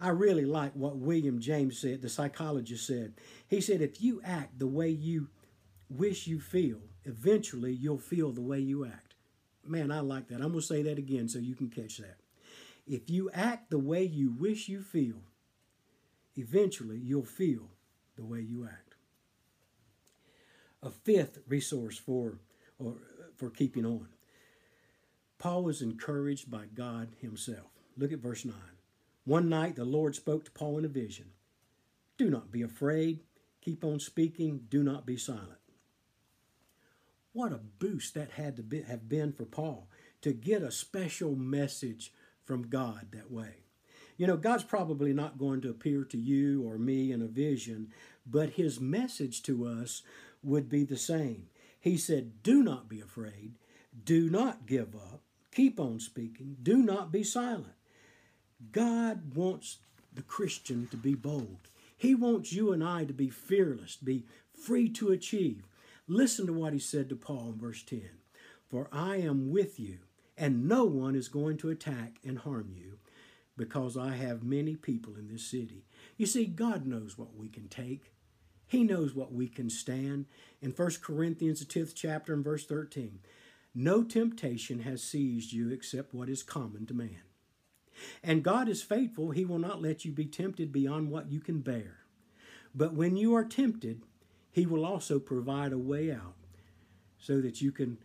I 0.01 0.09
really 0.09 0.45
like 0.45 0.73
what 0.73 0.97
William 0.97 1.39
James 1.39 1.77
said, 1.77 2.01
the 2.01 2.09
psychologist 2.09 2.87
said. 2.87 3.13
He 3.47 3.59
said, 3.61 3.81
if 3.81 4.01
you 4.01 4.21
act 4.23 4.59
the 4.59 4.67
way 4.67 4.89
you 4.89 5.27
wish 5.89 6.27
you 6.27 6.39
feel, 6.39 6.79
eventually 7.03 7.73
you'll 7.73 7.97
feel 7.97 8.31
the 8.31 8.41
way 8.41 8.59
you 8.59 8.85
act. 8.85 9.15
Man, 9.65 9.91
I 9.91 9.99
like 9.99 10.29
that. 10.29 10.35
I'm 10.35 10.51
going 10.51 10.53
to 10.55 10.61
say 10.61 10.83
that 10.83 10.97
again 10.97 11.27
so 11.27 11.39
you 11.39 11.55
can 11.55 11.69
catch 11.69 11.97
that. 11.97 12.17
If 12.87 13.09
you 13.09 13.29
act 13.31 13.69
the 13.69 13.79
way 13.79 14.03
you 14.03 14.31
wish 14.31 14.69
you 14.69 14.81
feel, 14.81 15.17
eventually 16.35 16.97
you'll 16.97 17.23
feel 17.23 17.69
the 18.15 18.23
way 18.23 18.39
you 18.39 18.65
act. 18.65 18.88
A 20.81 20.89
fifth 20.89 21.39
resource 21.47 21.97
for, 21.97 22.39
or, 22.77 22.95
for 23.35 23.49
keeping 23.49 23.85
on. 23.85 24.07
Paul 25.37 25.63
was 25.63 25.81
encouraged 25.81 26.51
by 26.51 26.65
God 26.73 27.09
himself. 27.19 27.71
Look 27.97 28.11
at 28.11 28.19
verse 28.19 28.45
9. 28.45 28.55
One 29.25 29.49
night 29.49 29.75
the 29.75 29.85
Lord 29.85 30.15
spoke 30.15 30.45
to 30.45 30.51
Paul 30.51 30.77
in 30.79 30.85
a 30.85 30.89
vision 30.89 31.31
Do 32.17 32.29
not 32.29 32.51
be 32.51 32.61
afraid, 32.61 33.19
keep 33.61 33.83
on 33.83 33.99
speaking, 33.99 34.65
do 34.69 34.83
not 34.83 35.05
be 35.05 35.17
silent. 35.17 35.59
What 37.31 37.53
a 37.53 37.59
boost 37.79 38.15
that 38.15 38.31
had 38.31 38.55
to 38.57 38.63
be, 38.63 38.81
have 38.81 39.07
been 39.07 39.31
for 39.31 39.45
Paul 39.45 39.87
to 40.21 40.33
get 40.33 40.61
a 40.61 40.71
special 40.71 41.35
message 41.35 42.11
from 42.43 42.63
God 42.63 43.07
that 43.11 43.31
way. 43.31 43.63
You 44.17 44.27
know, 44.27 44.35
God's 44.35 44.63
probably 44.63 45.13
not 45.13 45.37
going 45.37 45.61
to 45.61 45.69
appear 45.69 46.03
to 46.03 46.17
you 46.17 46.67
or 46.67 46.77
me 46.77 47.11
in 47.11 47.21
a 47.21 47.27
vision, 47.27 47.89
but 48.25 48.49
his 48.51 48.79
message 48.79 49.43
to 49.43 49.65
us 49.65 50.01
would 50.43 50.69
be 50.69 50.83
the 50.83 50.97
same. 50.97 51.47
He 51.79 51.97
said, 51.97 52.43
Do 52.43 52.63
not 52.63 52.89
be 52.89 52.99
afraid, 52.99 53.53
do 54.03 54.29
not 54.29 54.65
give 54.65 54.95
up, 54.95 55.21
keep 55.51 55.79
on 55.79 55.99
speaking, 55.99 56.57
do 56.61 56.77
not 56.77 57.11
be 57.11 57.23
silent. 57.23 57.73
God 58.71 59.35
wants 59.35 59.77
the 60.13 60.21
Christian 60.21 60.87
to 60.87 60.97
be 60.97 61.15
bold. 61.15 61.69
He 61.95 62.15
wants 62.15 62.53
you 62.53 62.71
and 62.71 62.83
I 62.83 63.05
to 63.05 63.13
be 63.13 63.29
fearless, 63.29 63.95
be 63.95 64.25
free 64.53 64.89
to 64.89 65.11
achieve. 65.11 65.63
Listen 66.07 66.47
to 66.47 66.53
what 66.53 66.73
he 66.73 66.79
said 66.79 67.09
to 67.09 67.15
Paul 67.15 67.51
in 67.53 67.59
verse 67.59 67.83
10 67.83 68.01
For 68.69 68.87
I 68.91 69.17
am 69.17 69.51
with 69.51 69.79
you, 69.79 69.99
and 70.37 70.67
no 70.67 70.85
one 70.85 71.15
is 71.15 71.27
going 71.27 71.57
to 71.57 71.69
attack 71.69 72.17
and 72.25 72.39
harm 72.39 72.71
you, 72.73 72.97
because 73.57 73.97
I 73.97 74.15
have 74.15 74.43
many 74.43 74.75
people 74.75 75.15
in 75.15 75.27
this 75.27 75.45
city. 75.45 75.85
You 76.17 76.25
see, 76.25 76.45
God 76.45 76.85
knows 76.85 77.17
what 77.17 77.35
we 77.35 77.49
can 77.49 77.67
take. 77.67 78.11
He 78.69 78.83
knows 78.83 79.15
what 79.15 79.33
we 79.33 79.47
can 79.47 79.67
stand. 79.69 80.27
In 80.61 80.71
1 80.71 80.91
Corinthians, 81.01 81.59
the 81.59 81.65
10th 81.65 81.93
chapter, 81.95 82.33
and 82.33 82.43
verse 82.43 82.67
13, 82.67 83.19
no 83.73 84.03
temptation 84.03 84.81
has 84.81 85.03
seized 85.03 85.51
you 85.51 85.71
except 85.71 86.13
what 86.13 86.29
is 86.29 86.43
common 86.43 86.85
to 86.85 86.93
man. 86.93 87.23
And 88.23 88.43
God 88.43 88.69
is 88.69 88.83
faithful. 88.83 89.31
He 89.31 89.43
will 89.43 89.57
not 89.57 89.81
let 89.81 90.05
you 90.05 90.11
be 90.11 90.27
tempted 90.27 90.71
beyond 90.71 91.09
what 91.09 91.31
you 91.31 91.39
can 91.39 91.61
bear. 91.61 91.97
But 92.75 92.93
when 92.93 93.17
you 93.17 93.33
are 93.35 93.43
tempted, 93.43 94.03
he 94.51 94.67
will 94.67 94.85
also 94.85 95.17
provide 95.17 95.73
a 95.73 95.77
way 95.79 96.11
out 96.11 96.35
so 97.17 97.41
that 97.41 97.61
you 97.61 97.71
can 97.71 97.97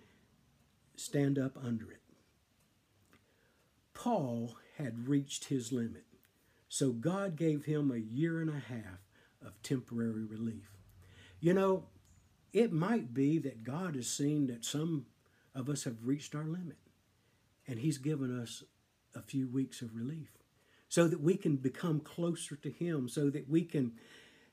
stand 0.96 1.38
up 1.38 1.58
under 1.62 1.90
it. 1.92 2.00
Paul 3.92 4.56
had 4.78 5.08
reached 5.08 5.44
his 5.44 5.72
limit, 5.72 6.04
so 6.70 6.90
God 6.90 7.36
gave 7.36 7.66
him 7.66 7.90
a 7.90 7.98
year 7.98 8.40
and 8.40 8.48
a 8.48 8.60
half 8.60 9.03
of 9.44 9.60
temporary 9.62 10.24
relief. 10.24 10.70
You 11.40 11.54
know, 11.54 11.84
it 12.52 12.72
might 12.72 13.12
be 13.12 13.38
that 13.38 13.64
God 13.64 13.94
has 13.96 14.08
seen 14.08 14.46
that 14.46 14.64
some 14.64 15.06
of 15.54 15.68
us 15.68 15.84
have 15.84 15.96
reached 16.04 16.34
our 16.34 16.46
limit, 16.46 16.78
and 17.66 17.78
He's 17.78 17.98
given 17.98 18.40
us 18.40 18.62
a 19.14 19.22
few 19.22 19.48
weeks 19.48 19.82
of 19.82 19.94
relief 19.94 20.30
so 20.88 21.08
that 21.08 21.20
we 21.20 21.36
can 21.36 21.56
become 21.56 22.00
closer 22.00 22.56
to 22.56 22.70
Him, 22.70 23.08
so 23.08 23.28
that 23.30 23.48
we 23.48 23.64
can 23.64 23.92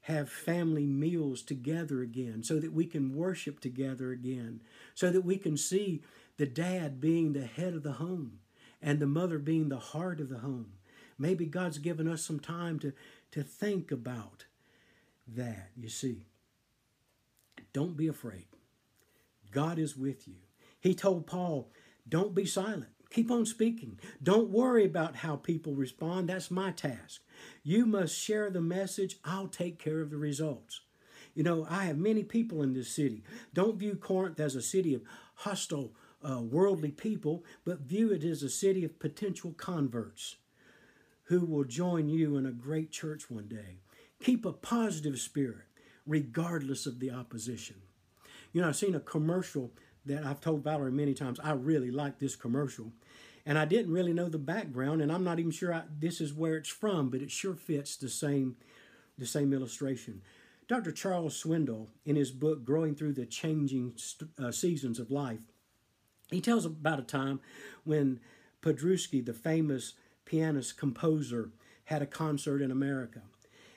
have 0.02 0.30
family 0.30 0.86
meals 0.86 1.44
together 1.44 2.02
again, 2.02 2.44
so 2.44 2.60
that 2.60 2.74
we 2.74 2.86
can 2.86 3.16
worship 3.16 3.60
together 3.60 4.12
again, 4.12 4.62
so 4.96 5.12
that 5.12 5.22
we 5.22 5.38
can 5.38 5.56
see 5.56 6.02
the 6.38 6.48
dad 6.48 7.00
being 7.00 7.34
the 7.34 7.46
head 7.46 7.74
of 7.76 7.84
the 7.84 7.94
home 7.94 8.40
and 8.82 9.00
the 9.00 9.06
mother 9.06 9.38
being 9.38 9.70
the 9.70 9.78
heart 9.78 10.20
of 10.20 10.30
the 10.30 10.40
home. 10.40 10.74
Maybe 11.20 11.46
God's 11.46 11.78
given 11.78 12.08
us 12.08 12.24
some 12.24 12.40
time 12.40 12.80
to, 12.80 12.94
to 13.32 13.44
think 13.44 13.92
about 13.92 14.46
that, 15.36 15.70
you 15.76 15.90
see. 15.90 16.26
Don't 17.74 17.96
be 17.96 18.08
afraid. 18.08 18.48
God 19.52 19.80
is 19.80 19.98
with 19.98 20.28
you. 20.28 20.36
He 20.80 20.94
told 20.96 21.28
Paul, 21.28 21.72
Don't 22.08 22.34
be 22.36 22.46
silent. 22.46 22.88
Keep 23.12 23.30
on 23.30 23.46
speaking. 23.46 24.00
Don't 24.24 24.50
worry 24.50 24.86
about 24.86 25.18
how 25.18 25.36
people 25.36 25.76
respond. 25.76 26.30
That's 26.30 26.50
my 26.50 26.72
task. 26.72 27.22
You 27.62 27.86
must 27.86 28.18
share 28.18 28.50
the 28.50 28.62
message. 28.62 29.18
I'll 29.26 29.50
take 29.50 29.78
care 29.78 30.00
of 30.00 30.10
the 30.10 30.18
results. 30.18 30.80
You 31.34 31.44
know, 31.44 31.68
I 31.70 31.86
have 31.86 31.98
many 31.98 32.24
people 32.24 32.62
in 32.62 32.74
this 32.74 32.90
city. 32.90 33.24
Don't 33.54 33.78
view 33.78 33.96
Corinth 33.96 34.40
as 34.40 34.56
a 34.56 34.62
city 34.62 34.94
of 34.94 35.02
hostile, 35.36 35.94
uh, 36.24 36.42
worldly 36.42 36.92
people, 36.92 37.44
but 37.66 37.82
view 37.82 38.12
it 38.12 38.24
as 38.24 38.44
a 38.44 38.50
city 38.50 38.86
of 38.86 39.00
potential 39.00 39.54
converts 39.54 40.38
who 41.24 41.46
will 41.46 41.64
join 41.64 42.10
you 42.10 42.38
in 42.38 42.46
a 42.46 42.52
great 42.52 42.92
church 42.92 43.30
one 43.30 43.48
day. 43.48 43.80
Keep 44.24 44.46
a 44.46 44.54
positive 44.54 45.20
spirit 45.20 45.66
regardless 46.06 46.86
of 46.86 47.00
the 47.00 47.12
opposition. 47.12 47.76
You 48.54 48.62
know, 48.62 48.68
I've 48.68 48.76
seen 48.76 48.96
a 48.96 49.00
commercial 49.00 49.72
that 50.06 50.26
I've 50.26 50.42
told 50.42 50.64
Valerie 50.64 50.92
many 50.92 51.14
times. 51.14 51.40
I 51.40 51.52
really 51.52 51.92
like 51.92 52.20
this 52.20 52.36
commercial 52.36 52.92
and 53.46 53.58
I 53.58 53.66
didn't 53.66 53.92
really 53.92 54.14
know 54.14 54.30
the 54.30 54.38
background, 54.38 55.02
and 55.02 55.12
I'm 55.12 55.24
not 55.24 55.40
even 55.40 55.52
sure 55.52 55.74
I, 55.74 55.84
this 56.00 56.22
is 56.22 56.34
where 56.34 56.58
it's 56.58 56.70
from, 56.70 57.10
but 57.10 57.22
it 57.22 57.32
sure 57.32 57.56
fits 57.56 57.96
the 57.96 58.10
same, 58.10 58.56
the 59.18 59.26
same 59.26 59.54
illustration. 59.54 60.22
Dr. 60.68 60.92
Charles 60.92 61.42
Swindoll, 61.42 61.88
in 62.06 62.16
his 62.16 62.32
book 62.32 62.64
Growing 62.64 62.96
Through 62.96 63.14
the 63.14 63.26
Changing 63.26 63.94
uh, 64.42 64.52
Seasons 64.52 65.00
of 65.00 65.12
Life, 65.12 65.42
he 66.30 66.40
tells 66.40 66.66
about 66.66 67.00
a 67.00 67.04
time 67.04 67.42
when 67.84 68.20
Paderewski, 68.62 69.26
the 69.26 69.34
famous 69.34 69.94
pianist 70.24 70.78
composer, 70.78 71.52
had 71.86 72.02
a 72.02 72.06
concert 72.06 72.62
in 72.62 72.72
America. 72.72 73.22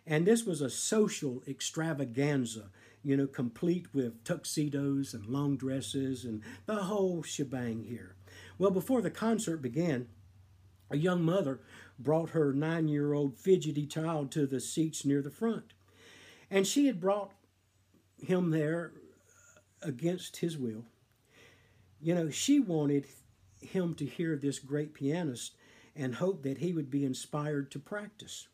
And 0.07 0.27
this 0.27 0.45
was 0.45 0.61
a 0.61 0.69
social 0.69 1.43
extravaganza, 1.49 2.71
you 3.03 3.17
know, 3.17 3.27
complete 3.27 3.95
with 3.95 4.23
tuxedos 4.25 5.15
and 5.15 5.27
long 5.27 5.57
dresses 5.57 6.25
and 6.25 6.43
the 6.67 6.77
whole 6.77 7.23
shebang 7.23 7.85
here. 7.85 8.17
Well, 8.59 8.71
before 8.71 9.01
the 9.01 9.11
concert 9.11 9.59
began, 9.59 10.09
a 10.91 10.97
young 10.97 11.23
mother 11.23 11.61
brought 11.99 12.31
her 12.31 12.53
nine 12.53 12.89
year 12.89 13.15
old 13.15 13.39
fidgety 13.39 13.87
child 13.87 14.31
to 14.33 14.47
the 14.47 14.61
seats 14.61 15.05
near 15.05 15.23
the 15.23 15.31
front. 15.31 15.73
And 16.51 16.67
she 16.67 16.87
had 16.87 17.01
brought 17.01 17.33
him 18.23 18.51
there 18.51 18.93
against 19.83 20.39
his 20.39 20.59
will. 20.59 20.85
You 22.01 22.15
know, 22.15 22.31
she 22.31 22.61
wanted 22.61 23.07
him 23.61 23.95
to 23.95 24.05
hear 24.05 24.37
this 24.37 24.59
great 24.59 24.93
pianist 24.93 25.57
and 25.97 26.17
hoped 26.17 26.43
that 26.43 26.59
he 26.59 26.73
would 26.73 26.91
be 26.91 27.05
inspired 27.05 27.71
to 27.71 27.79
practice. 27.79 28.49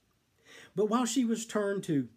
But 0.75 0.87
while 0.87 1.07
she 1.07 1.25
was 1.25 1.47
turned 1.47 1.83
to 1.85 2.09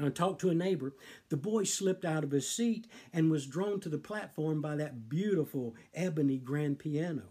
uh, 0.00 0.10
talk 0.10 0.38
to 0.38 0.50
a 0.50 0.54
neighbor, 0.54 0.94
the 1.28 1.36
boy 1.36 1.64
slipped 1.64 2.04
out 2.04 2.24
of 2.24 2.30
his 2.30 2.48
seat 2.48 2.86
and 3.12 3.30
was 3.30 3.46
drawn 3.46 3.80
to 3.80 3.88
the 3.88 3.98
platform 3.98 4.60
by 4.60 4.76
that 4.76 5.08
beautiful 5.08 5.74
ebony 5.94 6.38
grand 6.38 6.78
piano. 6.78 7.24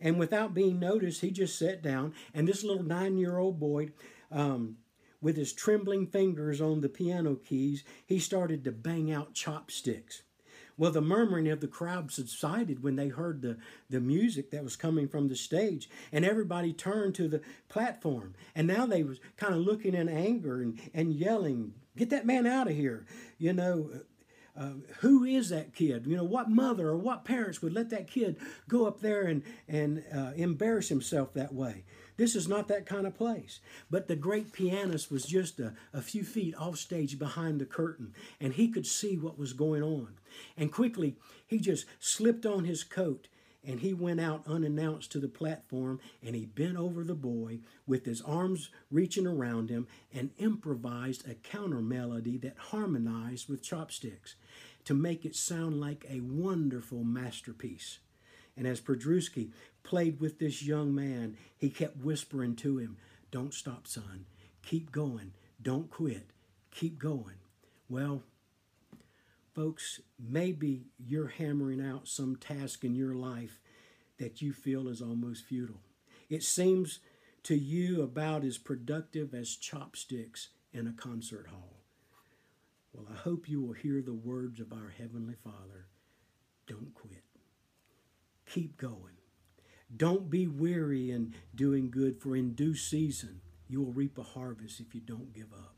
And 0.00 0.18
without 0.18 0.52
being 0.52 0.80
noticed, 0.80 1.20
he 1.20 1.30
just 1.30 1.56
sat 1.56 1.80
down, 1.80 2.12
and 2.34 2.48
this 2.48 2.64
little 2.64 2.82
nine 2.82 3.18
year 3.18 3.38
old 3.38 3.60
boy, 3.60 3.90
um, 4.32 4.78
with 5.20 5.36
his 5.36 5.52
trembling 5.52 6.08
fingers 6.08 6.60
on 6.60 6.80
the 6.80 6.88
piano 6.88 7.36
keys, 7.36 7.84
he 8.04 8.18
started 8.18 8.64
to 8.64 8.72
bang 8.72 9.12
out 9.12 9.34
chopsticks. 9.34 10.22
Well, 10.82 10.90
the 10.90 11.00
murmuring 11.00 11.46
of 11.46 11.60
the 11.60 11.68
crowd 11.68 12.10
subsided 12.10 12.82
when 12.82 12.96
they 12.96 13.06
heard 13.06 13.40
the, 13.40 13.56
the 13.88 14.00
music 14.00 14.50
that 14.50 14.64
was 14.64 14.74
coming 14.74 15.06
from 15.06 15.28
the 15.28 15.36
stage, 15.36 15.88
and 16.10 16.24
everybody 16.24 16.72
turned 16.72 17.14
to 17.14 17.28
the 17.28 17.40
platform. 17.68 18.34
And 18.56 18.66
now 18.66 18.86
they 18.86 19.04
was 19.04 19.20
kind 19.36 19.54
of 19.54 19.60
looking 19.60 19.94
in 19.94 20.08
anger 20.08 20.60
and, 20.60 20.80
and 20.92 21.14
yelling, 21.14 21.74
"Get 21.96 22.10
that 22.10 22.26
man 22.26 22.48
out 22.48 22.66
of 22.66 22.74
here!" 22.74 23.06
You 23.38 23.52
know, 23.52 23.90
uh, 24.56 24.72
who 25.02 25.22
is 25.22 25.50
that 25.50 25.72
kid? 25.72 26.04
You 26.04 26.16
know, 26.16 26.24
what 26.24 26.50
mother 26.50 26.88
or 26.88 26.96
what 26.96 27.24
parents 27.24 27.62
would 27.62 27.74
let 27.74 27.90
that 27.90 28.10
kid 28.10 28.36
go 28.68 28.86
up 28.86 28.98
there 28.98 29.22
and 29.22 29.44
and 29.68 30.02
uh, 30.12 30.32
embarrass 30.34 30.88
himself 30.88 31.32
that 31.34 31.54
way? 31.54 31.84
This 32.22 32.36
is 32.36 32.46
not 32.46 32.68
that 32.68 32.86
kind 32.86 33.04
of 33.04 33.16
place. 33.16 33.58
But 33.90 34.06
the 34.06 34.14
great 34.14 34.52
pianist 34.52 35.10
was 35.10 35.24
just 35.24 35.58
a, 35.58 35.74
a 35.92 36.00
few 36.00 36.22
feet 36.22 36.54
off 36.54 36.76
stage 36.76 37.18
behind 37.18 37.60
the 37.60 37.66
curtain, 37.66 38.14
and 38.40 38.52
he 38.52 38.68
could 38.68 38.86
see 38.86 39.16
what 39.16 39.40
was 39.40 39.52
going 39.52 39.82
on. 39.82 40.20
And 40.56 40.70
quickly, 40.70 41.16
he 41.48 41.58
just 41.58 41.84
slipped 41.98 42.46
on 42.46 42.62
his 42.62 42.84
coat 42.84 43.26
and 43.64 43.80
he 43.80 43.92
went 43.92 44.20
out 44.20 44.46
unannounced 44.46 45.10
to 45.10 45.18
the 45.18 45.26
platform 45.26 45.98
and 46.24 46.36
he 46.36 46.46
bent 46.46 46.76
over 46.76 47.02
the 47.02 47.16
boy 47.16 47.58
with 47.88 48.04
his 48.04 48.22
arms 48.22 48.70
reaching 48.88 49.26
around 49.26 49.68
him 49.68 49.88
and 50.14 50.30
improvised 50.38 51.28
a 51.28 51.34
counter 51.34 51.80
melody 51.80 52.36
that 52.38 52.56
harmonized 52.56 53.48
with 53.48 53.64
chopsticks 53.64 54.36
to 54.84 54.94
make 54.94 55.24
it 55.24 55.34
sound 55.34 55.80
like 55.80 56.06
a 56.08 56.20
wonderful 56.20 57.02
masterpiece. 57.02 57.98
And 58.56 58.66
as 58.66 58.80
Paderewski 58.80 59.50
played 59.82 60.20
with 60.20 60.38
this 60.38 60.62
young 60.62 60.94
man, 60.94 61.36
he 61.56 61.70
kept 61.70 61.96
whispering 61.96 62.56
to 62.56 62.78
him, 62.78 62.96
Don't 63.30 63.54
stop, 63.54 63.86
son. 63.86 64.26
Keep 64.62 64.92
going. 64.92 65.32
Don't 65.60 65.90
quit. 65.90 66.30
Keep 66.70 66.98
going. 66.98 67.36
Well, 67.88 68.22
folks, 69.54 70.00
maybe 70.18 70.86
you're 70.98 71.28
hammering 71.28 71.80
out 71.80 72.08
some 72.08 72.36
task 72.36 72.84
in 72.84 72.94
your 72.94 73.14
life 73.14 73.60
that 74.18 74.40
you 74.40 74.52
feel 74.52 74.88
is 74.88 75.02
almost 75.02 75.44
futile. 75.44 75.80
It 76.28 76.42
seems 76.42 77.00
to 77.44 77.56
you 77.56 78.02
about 78.02 78.44
as 78.44 78.56
productive 78.56 79.34
as 79.34 79.56
chopsticks 79.56 80.48
in 80.72 80.86
a 80.86 80.92
concert 80.92 81.48
hall. 81.48 81.82
Well, 82.92 83.06
I 83.10 83.16
hope 83.16 83.48
you 83.48 83.60
will 83.60 83.72
hear 83.72 84.00
the 84.00 84.14
words 84.14 84.60
of 84.60 84.72
our 84.72 84.92
Heavenly 84.96 85.34
Father. 85.42 85.86
Don't 86.66 86.94
quit. 86.94 87.31
Keep 88.52 88.76
going. 88.76 89.16
Don't 89.96 90.28
be 90.28 90.46
weary 90.46 91.10
in 91.10 91.34
doing 91.54 91.90
good, 91.90 92.20
for 92.20 92.36
in 92.36 92.52
due 92.52 92.74
season 92.74 93.40
you 93.66 93.80
will 93.80 93.92
reap 93.92 94.18
a 94.18 94.22
harvest 94.22 94.78
if 94.78 94.94
you 94.94 95.00
don't 95.00 95.32
give 95.32 95.54
up. 95.54 95.74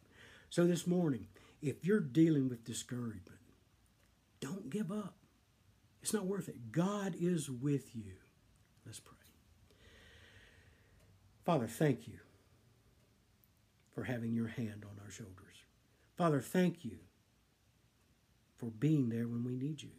So 0.51 0.67
this 0.67 0.85
morning, 0.85 1.29
if 1.63 1.85
you're 1.85 2.01
dealing 2.01 2.49
with 2.49 2.65
discouragement, 2.65 3.39
don't 4.41 4.71
give 4.71 4.91
up. 4.91 5.15
It's 6.03 6.13
not 6.13 6.27
worth 6.27 6.49
it. 6.49 6.73
God 6.73 7.15
is 7.17 7.49
with 7.49 7.95
you. 7.95 8.15
Let's 8.85 8.99
pray. 8.99 9.15
Father, 11.45 11.69
thank 11.69 12.09
you 12.09 12.19
for 13.93 14.03
having 14.03 14.35
your 14.35 14.49
hand 14.49 14.85
on 14.85 14.99
our 15.05 15.13
shoulders. 15.13 15.63
Father, 16.17 16.41
thank 16.41 16.85
you 16.85 16.99
for 18.57 18.67
being 18.67 19.11
there 19.11 19.29
when 19.29 19.45
we 19.45 19.55
need 19.55 19.81
you. 19.81 19.91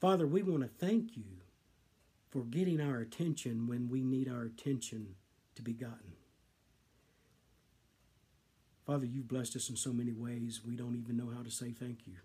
Father, 0.00 0.24
we 0.24 0.44
want 0.44 0.62
to 0.62 0.86
thank 0.86 1.16
you 1.16 1.24
for 2.34 2.42
getting 2.42 2.80
our 2.80 2.98
attention 2.98 3.68
when 3.68 3.88
we 3.88 4.02
need 4.02 4.28
our 4.28 4.42
attention 4.42 5.14
to 5.54 5.62
be 5.62 5.72
gotten. 5.72 6.14
Father, 8.84 9.06
you've 9.06 9.28
blessed 9.28 9.54
us 9.54 9.70
in 9.70 9.76
so 9.76 9.92
many 9.92 10.12
ways, 10.12 10.60
we 10.66 10.74
don't 10.74 10.96
even 10.96 11.16
know 11.16 11.30
how 11.34 11.44
to 11.44 11.50
say 11.50 11.70
thank 11.70 12.08
you. 12.08 12.16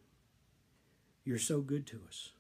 You're 1.24 1.38
so 1.38 1.62
good 1.62 1.86
to 1.88 2.02
us. 2.08 2.32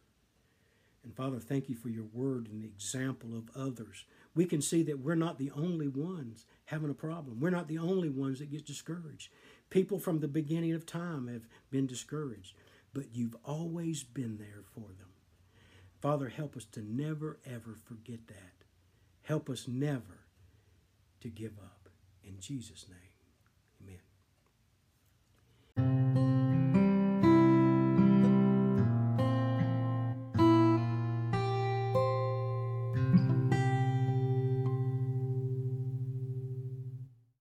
And 1.03 1.15
Father, 1.15 1.37
thank 1.37 1.69
you 1.69 1.75
for 1.75 1.89
your 1.89 2.07
word 2.11 2.47
and 2.47 2.63
the 2.63 2.67
example 2.67 3.37
of 3.37 3.51
others. 3.55 4.03
We 4.33 4.45
can 4.45 4.63
see 4.63 4.81
that 4.83 4.99
we're 4.99 5.13
not 5.13 5.37
the 5.37 5.51
only 5.55 5.87
ones 5.87 6.45
having 6.65 6.89
a 6.89 6.95
problem. 6.95 7.39
We're 7.39 7.51
not 7.51 7.67
the 7.67 7.77
only 7.77 8.09
ones 8.09 8.39
that 8.39 8.51
get 8.51 8.65
discouraged. 8.65 9.29
People 9.69 9.99
from 9.99 10.21
the 10.21 10.27
beginning 10.27 10.73
of 10.73 10.87
time 10.87 11.27
have 11.27 11.47
been 11.69 11.85
discouraged, 11.85 12.55
but 12.93 13.13
you've 13.13 13.35
always 13.45 14.03
been 14.03 14.37
there 14.39 14.63
for 14.73 14.87
them. 14.97 15.08
Father, 16.01 16.29
help 16.29 16.55
us 16.55 16.65
to 16.71 16.81
never, 16.81 17.39
ever 17.45 17.75
forget 17.85 18.27
that. 18.27 18.63
Help 19.23 19.49
us 19.49 19.67
never 19.67 20.25
to 21.21 21.27
give 21.27 21.59
up. 21.59 21.89
In 22.23 22.39
Jesus' 22.39 22.85
name. 22.89 23.08